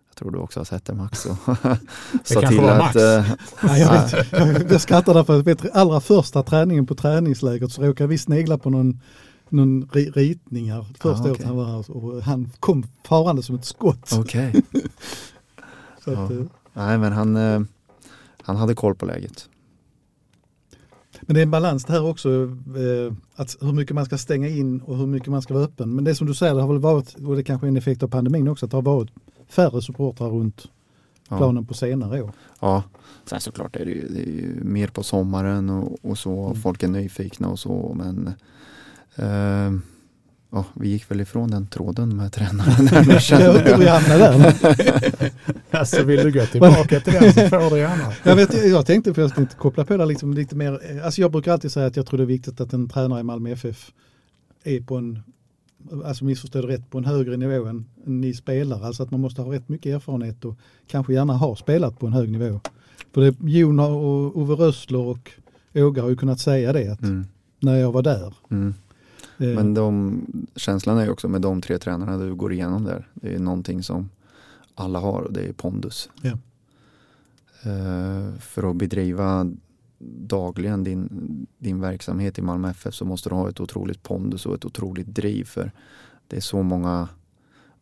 [0.09, 1.27] jag tror du också har sett det Max.
[1.27, 1.55] Och sa
[2.25, 2.97] kanske till var att, Max.
[2.97, 3.25] eh,
[3.63, 8.09] ja, jag, vet, jag, jag skrattar därför att allra första träningen på träningslägret så råkade
[8.09, 9.01] vi snegla på någon,
[9.49, 10.83] någon ri- ritning här.
[11.01, 11.31] Första Ah, okej.
[11.31, 14.13] året han var här och han kom farande som ett skott.
[14.19, 14.63] Okej.
[16.05, 16.33] Att, Ja.
[16.33, 16.43] eh,
[16.73, 17.61] Nej men han, eh,
[18.43, 19.49] han hade koll på läget.
[21.21, 22.29] Men det är en balans det här också,
[22.77, 25.95] eh, att hur mycket man ska stänga in och hur mycket man ska vara öppen.
[25.95, 28.03] Men det som du säger, det har väl varit, och det kanske är en effekt
[28.03, 29.11] av pandemin också, att det har varit
[29.49, 30.67] färre supportrar runt
[31.31, 31.37] Ja.
[31.37, 32.33] planen på senare år.
[32.61, 32.83] Ja,
[33.25, 36.47] sen såklart är det ju, det är ju mer på sommaren och, och så.
[36.47, 36.57] Mm.
[36.61, 38.27] Folk är nyfikna och så men
[39.17, 39.81] eh,
[40.51, 42.87] ja, vi gick väl ifrån den tråden med tränaren.
[42.87, 45.33] där, Jag inte hur vi hamnade där.
[45.71, 48.13] Alltså vill du gå tillbaka till den så får du gärna.
[48.25, 51.01] Jag, vet, jag tänkte för jag tänkte koppla på det liksom lite mer.
[51.05, 53.23] Alltså jag brukar alltid säga att jag tror det är viktigt att en tränare i
[53.23, 53.93] Malmö FF
[54.65, 55.19] är på en,
[56.05, 58.87] alltså missförstå det rätt, på en högre nivå än, än ni spelare.
[58.87, 62.13] Alltså att man måste ha rätt mycket erfarenhet och kanske gärna ha spelat på en
[62.13, 62.61] hög nivå.
[63.15, 65.31] För det, Jon och Ove Rössler och
[65.75, 67.27] Åge har ju kunnat säga det att Mm,
[67.61, 68.35] när jag var där.
[68.51, 68.75] mm.
[69.39, 70.23] Eh, Men de,
[70.57, 73.09] känslan är ju också med de tre tränarna du går igenom där.
[73.15, 74.11] Det är någonting som
[74.75, 76.11] alla har och det är pondus.
[76.23, 76.39] Ja.
[77.63, 79.53] Eh, för att bedriva
[80.19, 81.09] dagligen din,
[81.59, 85.07] din verksamhet i Malmö FF så måste du ha ett otroligt pondus och ett otroligt
[85.07, 85.45] driv.
[85.45, 85.73] För
[86.29, 87.09] det är så många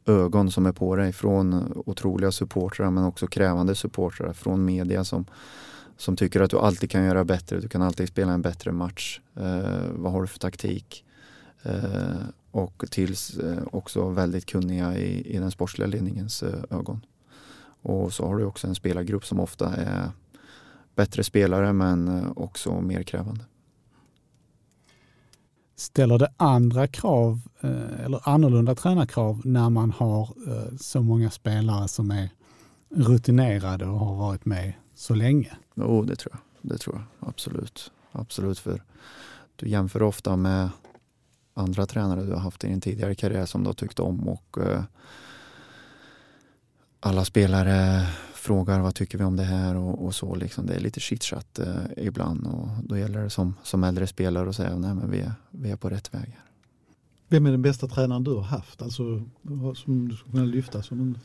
[0.06, 5.24] ögon som är på dig från otroliga supportrar men också krävande supportrar från media som,
[5.96, 7.60] som tycker att du alltid kan göra bättre.
[7.60, 9.20] Du kan alltid spela en bättre match.
[9.34, 11.04] Eh, vad har du för taktik?
[11.66, 12.16] Eh,
[12.50, 17.06] och tills eh, också väldigt kunniga i, i den sportsliga ledningens eh, ögon.
[17.82, 20.10] Och så har du också en spelargrupp som ofta är
[20.94, 23.44] bättre spelare men också mer krävande.
[25.76, 27.40] Ställer det andra krav
[28.04, 30.28] eller annorlunda tränarkrav när man har
[30.78, 32.30] så många spelare som är
[32.90, 35.56] rutinerade och har varit med så länge?
[35.74, 36.70] Jo, det tror jag.
[36.72, 37.92] Det tror jag absolut.
[38.12, 38.82] Absolut, för
[39.56, 40.70] du jämför ofta med
[41.56, 44.58] andra tränare du har haft i din tidigare karriär som du har tyckt om och
[44.58, 44.82] eh,
[47.00, 50.34] alla spelare frågar vad tycker vi om det här och, och så.
[50.34, 50.66] Liksom.
[50.66, 54.56] Det är lite chitchat eh, ibland och då gäller det som, som äldre spelare att
[54.56, 56.20] säga nej men vi är, vi är på rätt väg.
[56.20, 56.44] Här.
[57.28, 58.82] Vem är den bästa tränaren du har haft?
[58.82, 59.02] Alltså
[59.74, 61.18] som du skulle kunna lyfta som en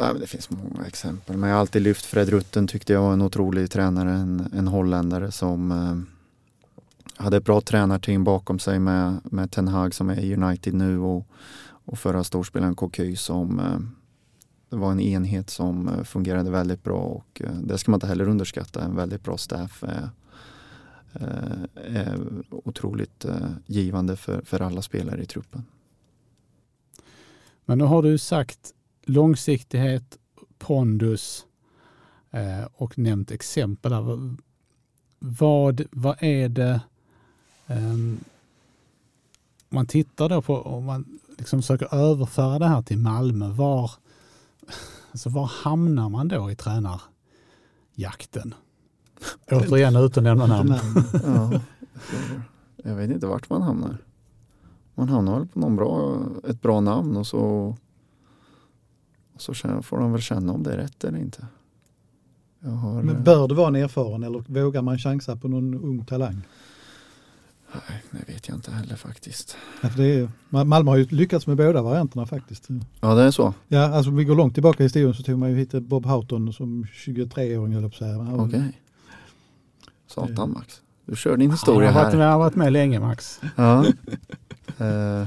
[0.00, 3.02] Ja, men det finns många exempel men jag har alltid lyft Fred Rutten tyckte jag
[3.02, 6.17] var en otrolig tränare, en, en holländare som eh,
[7.18, 10.98] hade ett bra tränarteam bakom sig med, med Ten Hag som är i United nu
[10.98, 11.26] och,
[11.68, 13.78] och förra storspelaren Coquy som eh,
[14.70, 18.06] det var en enhet som eh, fungerade väldigt bra och eh, det ska man inte
[18.06, 18.84] heller underskatta.
[18.84, 20.08] En väldigt bra staff är,
[21.74, 22.18] är
[22.50, 23.26] otroligt
[23.66, 25.64] givande för, för alla spelare i truppen.
[27.64, 28.58] Men nu har du sagt
[29.06, 30.18] långsiktighet,
[30.58, 31.46] pondus
[32.72, 33.92] och nämnt exempel.
[35.18, 36.80] Vad- Vad, är det,
[37.68, 38.18] om
[39.68, 43.90] man tittar då på, om man liksom försöker överföra det här till Malmö, var,
[45.10, 48.54] alltså var hamnar man då i tränarjakten?
[49.50, 50.70] Återigen utan nämna namn.
[50.70, 51.04] namn?
[51.24, 51.60] Ja,
[52.76, 53.98] jag vet inte vart man hamnar.
[54.94, 57.40] Man hamnar väl på någon bra, ett bra namn och så,
[59.34, 61.46] och så får de väl känna om det är rätt eller inte.
[62.60, 66.04] Jag har, Men bör det vara en erfaren eller vågar man chansa på någon ung
[66.04, 66.42] talang?
[67.72, 69.56] Nej, det vet jag inte heller faktiskt.
[69.80, 72.68] Ja, för det är, Ma- Malmö har ju lyckats med båda varianterna faktiskt.
[73.00, 73.54] Ja, det är så.
[73.68, 76.06] Ja, alltså om vi går långt tillbaka i historien så tog man ju hit Bob
[76.06, 78.12] Houghton som 23-åring höll jag på att säga.
[78.22, 78.80] Han- Okej.
[80.06, 80.52] Satan.
[80.52, 80.80] Max.
[81.06, 82.18] Du kör din historia har varit, här.
[82.18, 83.40] med, har varit med länge Max.
[83.56, 83.84] Ja.
[84.78, 85.26] Eh,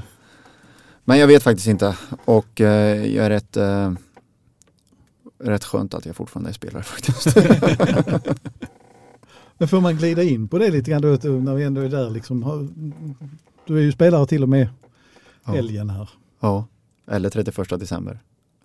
[1.04, 1.98] Men jag vet faktiskt inte.
[2.26, 3.92] Och eh, jag är rätt, eh,
[5.40, 7.28] rätt skönt att jag fortfarande är spelare faktiskt.
[9.62, 11.90] Men får man glida in på det lite grann då, att, när vi ändå är
[11.90, 12.44] där liksom.
[12.44, 12.68] Har-
[13.68, 14.68] Du är ju spelare till och med
[15.46, 15.52] Ja.
[15.54, 16.10] helgen här.
[16.40, 16.66] ja.
[17.12, 18.20] Eller 31 december.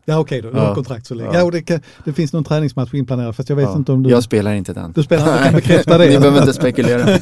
[0.05, 0.74] Ja okej då, du har Ja.
[0.74, 1.30] kontrakt så länge.
[1.32, 1.38] Ja.
[1.38, 1.44] Ja.
[1.44, 3.76] och det, kan, det finns någon träningsmatch inplanerad fast jag vet Ja.
[3.76, 4.11] inte om du...
[4.11, 4.92] Jag spelar inte den.
[4.92, 6.09] Du spelar inte, kan bekräfta det.
[6.09, 7.05] Ni behöver inte spekulera.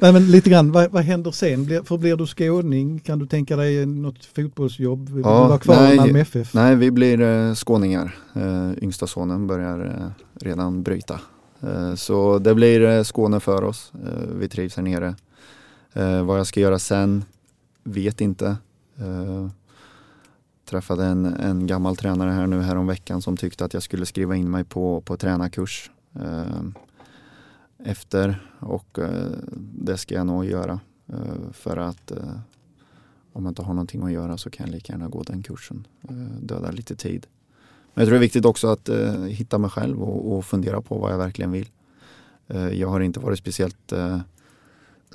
[0.00, 1.64] Nej men lite grann, vad, vad händer sen?
[1.64, 2.98] Blir, för blir du skåning?
[3.00, 5.08] Kan du tänka dig något fotbollsjobb?
[5.08, 6.54] Vill Ja, du vara kvar nej, i Malmö FF?
[6.54, 8.14] Nej, vi blir eh, skåningar.
[8.34, 10.10] Eh, yngsta sonen börjar eh,
[10.46, 11.20] redan bryta.
[11.60, 13.92] Eh, så det blir eh, Skåne för oss.
[13.94, 15.14] Eh, vi trivs här nere.
[16.24, 17.24] Vad jag ska göra sen
[17.84, 18.56] vet inte.
[20.64, 24.06] Träffade en, en gammal tränare här nu här om veckan som tyckte att jag skulle
[24.06, 25.90] skriva in mig på, på tränarkurs
[27.78, 28.98] efter och
[29.72, 30.80] det ska jag nog göra
[31.52, 32.12] för att
[33.32, 35.86] om jag inte har någonting att göra så kan jag lika gärna gå den kursen.
[36.40, 37.26] Döda lite tid.
[37.96, 40.80] Men jag tror det är viktigt också att eh, hitta mig själv och, och fundera
[40.80, 41.68] på vad jag verkligen vill.
[42.48, 44.18] Eh, jag har inte varit speciellt eh,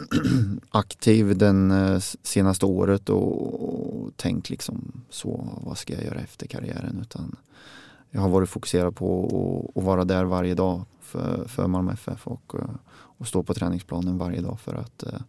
[0.70, 3.64] aktiv den eh, senaste året och,
[4.06, 6.98] och tänkt liksom så, vad ska jag göra efter karriären?
[7.02, 7.36] Utan
[8.10, 12.56] jag har varit fokuserad på att- vara där varje dag för, för Malmö FF och,
[12.60, 15.22] eh, och stå på träningsplanen varje dag för att eh,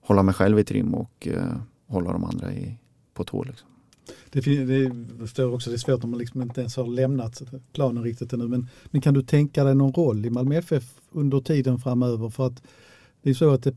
[0.00, 2.78] hålla mig själv i trim och eh, hålla de andra i,
[3.14, 3.42] på tå.
[3.44, 3.68] Liksom.
[4.30, 7.42] Det, det förstår också det är svårt om man liksom inte ens har lämnat
[7.72, 8.48] planen riktigt ännu.
[8.48, 12.28] Men, men kan du tänka dig någon roll i Malmö FF under tiden framöver?
[12.30, 12.62] För att
[13.22, 13.74] Det är så att det,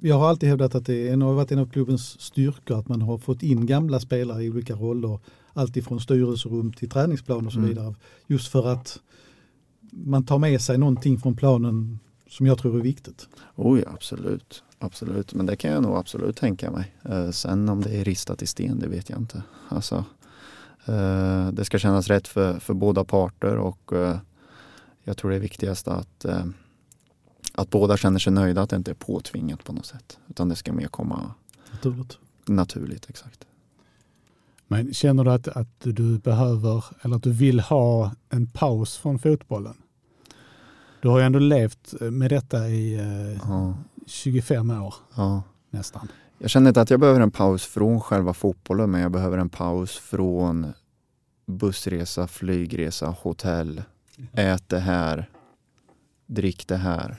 [0.00, 3.18] jag har alltid hävdat att det har varit en av klubbens styrkor att man har
[3.18, 5.18] fått in gamla spelare i olika roller.
[5.52, 7.68] Alltifrån styrelserum till träningsplan och så Mm.
[7.68, 7.94] vidare.
[8.26, 9.00] Just för att
[9.90, 11.98] man tar med sig någonting från planen
[12.28, 13.28] som jag tror är viktigt.
[13.56, 14.62] Oh ja, absolut.
[14.82, 16.94] Absolut, men det kan jag nog absolut tänka mig.
[17.04, 19.42] Eh, sen om det är ristat i sten, det vet jag inte.
[19.68, 20.04] Alltså,
[20.84, 24.16] eh, det ska kännas rätt för, för båda parter och eh,
[25.04, 26.44] jag tror det är viktigast att, eh,
[27.54, 30.18] att båda känner sig nöjda, att det inte är påtvingat på något sätt.
[30.28, 31.34] Utan det ska mer komma
[31.72, 32.18] Naturligt.
[32.46, 33.46] naturligt, exakt.
[34.66, 39.18] Men känner du att, att du behöver eller att du vill ha en paus från
[39.18, 39.76] fotbollen?
[41.02, 43.74] Du har ju ändå levt med detta i eh, Ja,
[44.10, 45.42] 25 år ja.
[45.70, 46.08] nästan.
[46.38, 49.48] Jag känner inte att jag behöver en paus från själva fotbollen men jag behöver en
[49.48, 50.72] paus från
[51.46, 53.82] bussresa, flygresa, hotell.
[54.32, 55.30] Ät det här,
[56.26, 57.16] drick det här.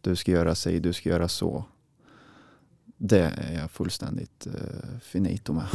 [0.00, 1.64] Du ska göra sig, du ska göra så.
[2.96, 5.66] Det är jag fullständigt uh, finito med.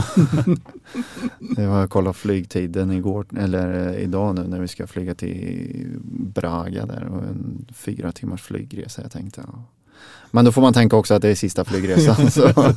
[1.58, 6.86] jag har kollat flygtiden igår, eller eh, idag nu när vi ska flyga till Braga
[6.86, 9.02] där och en fyra timmars flygresa.
[9.02, 9.64] Jag tänkte, ja.
[10.32, 12.32] Men då får man tänka också att det är sista flygresan.
[12.32, 12.72] så.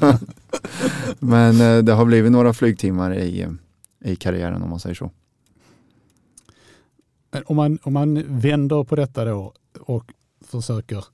[1.19, 3.47] Men eh, det har blivit några flygtimmar i,
[4.05, 5.11] i karriären om man säger så.
[7.47, 10.13] Om man, om man vänder på detta då och
[10.45, 11.05] försöker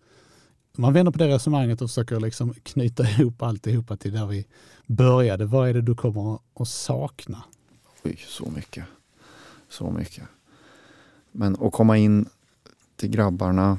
[0.76, 4.46] man vänder på det resonemanget och försöker liksom knyta ihop alltihopa till där vi
[4.86, 5.46] började.
[5.46, 7.42] Vad är det du kommer att sakna?
[8.02, 8.84] Oj, så mycket.
[9.68, 10.24] Så mycket.
[11.32, 12.28] Men att komma in
[12.96, 13.78] till grabbarna,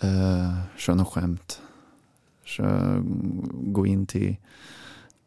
[0.00, 1.62] eh, köra något skämt,
[2.44, 3.02] Kör,
[3.52, 4.36] gå in till,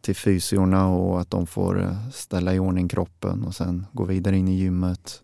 [0.02, 4.38] till fysiorna och att de får eh, ställa i ordning kroppen och sen gå vidare
[4.38, 5.24] in i gymmet.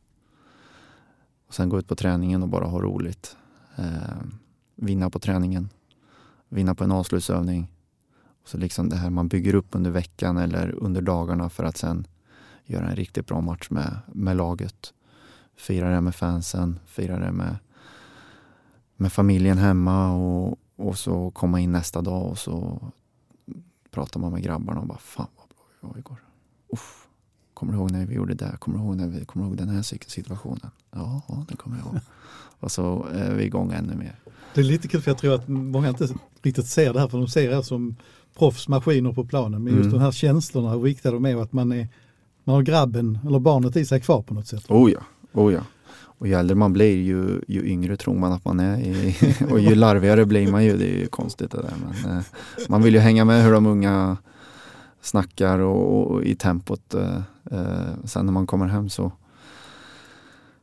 [1.47, 3.37] Och sen gå ut på träningen och bara ha roligt.
[3.75, 4.21] Eh,
[4.75, 5.69] vinna på träningen,
[6.49, 7.71] vinna på en avslutsövning.
[8.43, 11.77] Och så liksom det här man bygger upp under veckan eller under dagarna för att
[11.77, 12.07] sen
[12.65, 14.93] göra en riktigt bra match med, med laget.
[15.57, 17.57] Fira det med fansen, fira det med,
[18.97, 22.81] med familjen hemma och, och så komma in nästa dag och så
[23.91, 26.17] pratar man med grabbarna och bara fan vad bra vi var igår.
[26.73, 27.07] Uff,
[27.53, 28.57] kommer du ihåg när vi gjorde det?
[28.59, 30.71] Kommer du ihåg, när vi, kommer ihåg den här situationen?
[30.91, 31.99] Ja, ja det kommer jag ihåg.
[32.59, 34.15] och så är vi igång ännu mer.
[34.53, 36.07] Det är lite kul för jag tror att många inte
[36.41, 37.95] riktigt ser det här för de ser er som
[38.37, 39.63] proffsmaskiner på planen.
[39.63, 39.93] Men just Mm.
[39.99, 41.87] de här känslorna, hur viktiga de är och att man, är,
[42.43, 44.65] man har grabben eller barnet i sig kvar på något sätt.
[44.71, 44.99] Oh ja,
[45.33, 45.61] oh ja.
[46.17, 49.15] Och ju äldre man blir ju, ju yngre tror man att man är i,
[49.51, 50.77] och ju larvigare blir man ju.
[50.77, 51.73] Det är ju konstigt det där.
[51.85, 52.23] Men, eh,
[52.69, 54.17] man vill ju hänga med hur de unga
[55.01, 56.93] snackar och, och i tempot.
[56.93, 59.11] Eh, eh, sen när man kommer hem så,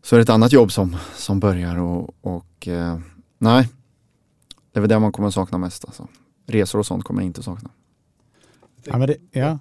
[0.03, 2.99] så är det ett annat jobb som, som börjar och, och eh,
[3.39, 3.69] nej,
[4.73, 5.85] det är väl det man kommer sakna mest.
[5.85, 6.09] Alltså.
[6.47, 7.71] Resor och sånt kommer jag inte sakna.
[8.85, 9.59] Ja, men det, ja.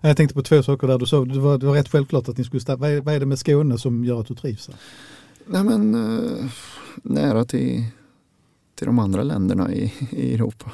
[0.00, 2.38] Jag tänkte på två saker där du sa, det var, det var rätt självklart att
[2.38, 2.80] ni skulle starta.
[2.80, 4.76] Vad är, vad är det med Skåne som gör att du trivs här?
[5.50, 6.50] Nej men eh,
[7.02, 7.84] nära till,
[8.74, 10.70] till de andra länderna i, i Europa.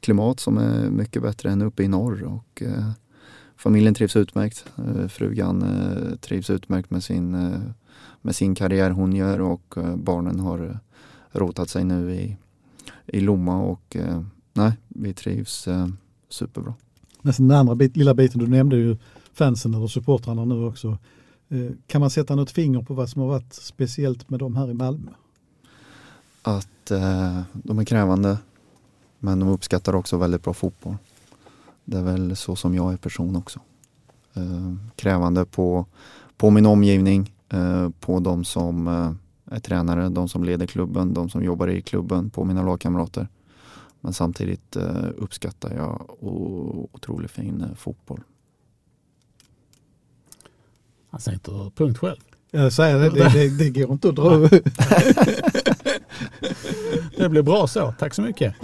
[0.00, 2.90] Klimat som är mycket bättre än uppe i norr och eh,
[3.56, 4.64] familjen trivs utmärkt.
[4.78, 7.60] Eh, frugan eh, trivs utmärkt med sin, eh,
[8.22, 10.78] med sin karriär hon gör och eh, barnen har
[11.32, 12.36] rotat sig nu i,
[13.06, 14.22] i Lomma och eh,
[14.52, 15.88] nej, vi trivs eh,
[16.28, 16.74] superbra.
[17.22, 18.96] Nästan den andra bit, lilla biten du nämnde ju
[19.32, 20.98] fansen eller supportrarna nu också.
[21.48, 24.70] Eh, kan man sätta något finger på vad som har varit speciellt med dem här
[24.70, 25.10] i Malmö?
[26.46, 28.38] att eh, de är krävande
[29.18, 30.96] men de uppskattar också väldigt bra fotboll.
[31.84, 33.60] Det är väl så som jag är person också.
[34.34, 35.86] Eh, krävande på,
[36.36, 39.12] på min omgivning, eh, på de som eh,
[39.56, 43.28] är tränare, de som leder klubben, de som jobbar i klubben, på mina lagkamrater.
[44.00, 46.10] Men samtidigt eh, uppskattar jag
[46.92, 48.20] otroligt fin eh, fotboll.
[51.16, 52.16] Han sätter punkt själv.
[52.50, 54.30] Jag säger det, det, det, det går inte att dra
[57.16, 57.94] Det blir bra så.
[57.98, 58.54] Tack så mycket.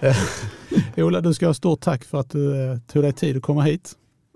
[0.96, 3.62] Ola, du ska ha stort tack för att du eh, tog dig tid att komma
[3.62, 3.92] hit.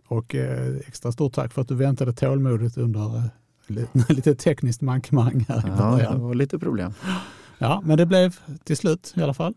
[0.08, 3.22] Och eh, extra stort tack för att du väntade tålmodigt under eh,
[3.66, 6.20] li- lite tekniskt mankemang här i Ja, det början.
[6.20, 6.92] var lite problem.
[7.58, 9.54] Ja, men det blev till slut i alla fall.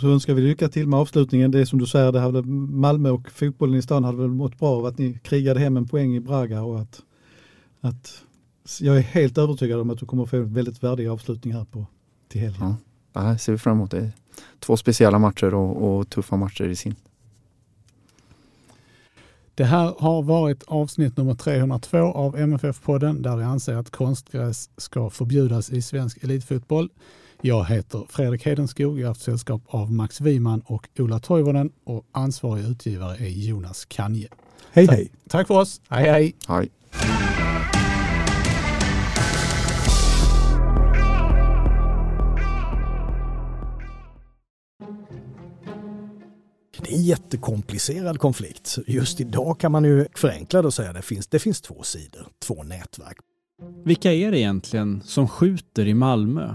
[0.00, 1.50] Så önskar vi lycka till med avslutningen.
[1.50, 4.58] Det är som du säger, det hade Malmö och fotbollen i stan hade väl mått
[4.58, 7.00] bra av att ni krigade hem en poäng i Braga och att,
[7.80, 8.24] att
[8.80, 11.86] jag är helt övertygad om att du kommer få en väldigt värdig avslutning här på,
[12.28, 12.76] till helgen.
[13.12, 13.22] Ja.
[13.22, 13.90] Det ser vi fram emot.
[13.90, 14.12] Det
[14.58, 16.94] två speciella matcher och, och tuffa matcher i sin.
[19.54, 25.10] Det här har varit avsnitt nummer 302 av MFF-podden där vi anser att konstgräs ska
[25.10, 26.90] förbjudas i svensk elitfotboll.
[27.40, 28.98] Jag heter Fredrik Hedenskog.
[28.98, 33.84] Jag har haft sällskap av Max Wiman och Ola Toivonen och ansvarig utgivare är Jonas
[33.84, 34.28] Kanje.
[34.72, 34.96] Hej Tack.
[34.96, 35.10] hej!
[35.28, 35.80] Tack för oss.
[35.88, 36.34] Hej hej!
[36.48, 36.70] Hej.
[46.88, 48.78] Det är en jättekomplicerad konflikt.
[48.86, 51.82] Just idag kan man ju förenkla det och säga att det finns, det finns två
[51.82, 53.16] sidor, två nätverk.
[53.84, 56.54] Vilka är det egentligen som skjuter i Malmö?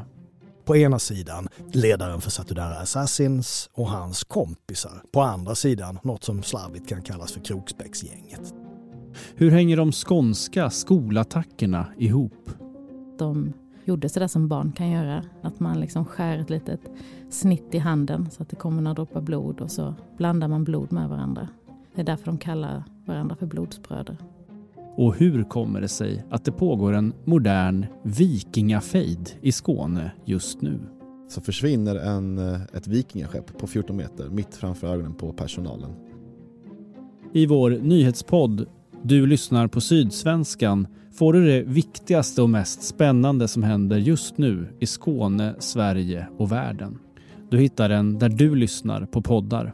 [0.65, 5.01] På ena sidan ledaren för Satudara Assassins och hans kompisar.
[5.11, 8.53] På andra sidan något som slarvigt kan kallas för Kroksbäcksgänget.
[9.35, 12.49] Hur hänger de skånska skolattackerna ihop?
[13.19, 13.53] De
[13.85, 15.23] gjorde sådär som barn kan göra.
[15.41, 16.81] Att man liksom skär ett litet
[17.29, 20.91] snitt i handen så att det kommer några droppar blod och så blandar man blod
[20.91, 21.47] med varandra.
[21.95, 24.17] Det är därför de kallar varandra för blodsbröder.
[24.95, 30.79] Och hur kommer det sig att det pågår en modern vikingafejd i Skåne just nu?
[31.33, 35.91] så försvinner en, eh, ett vikingaskepp på 14 meter mitt framför ögonen på personalen.
[37.33, 38.65] I vår nyhetspodd
[39.05, 44.67] Du lyssnar på Sydsvenskan får du det viktigaste och mest spännande som händer just nu
[44.79, 46.99] i Skåne, Sverige och världen.
[47.49, 49.73] Du hittar den där du lyssnar på poddar.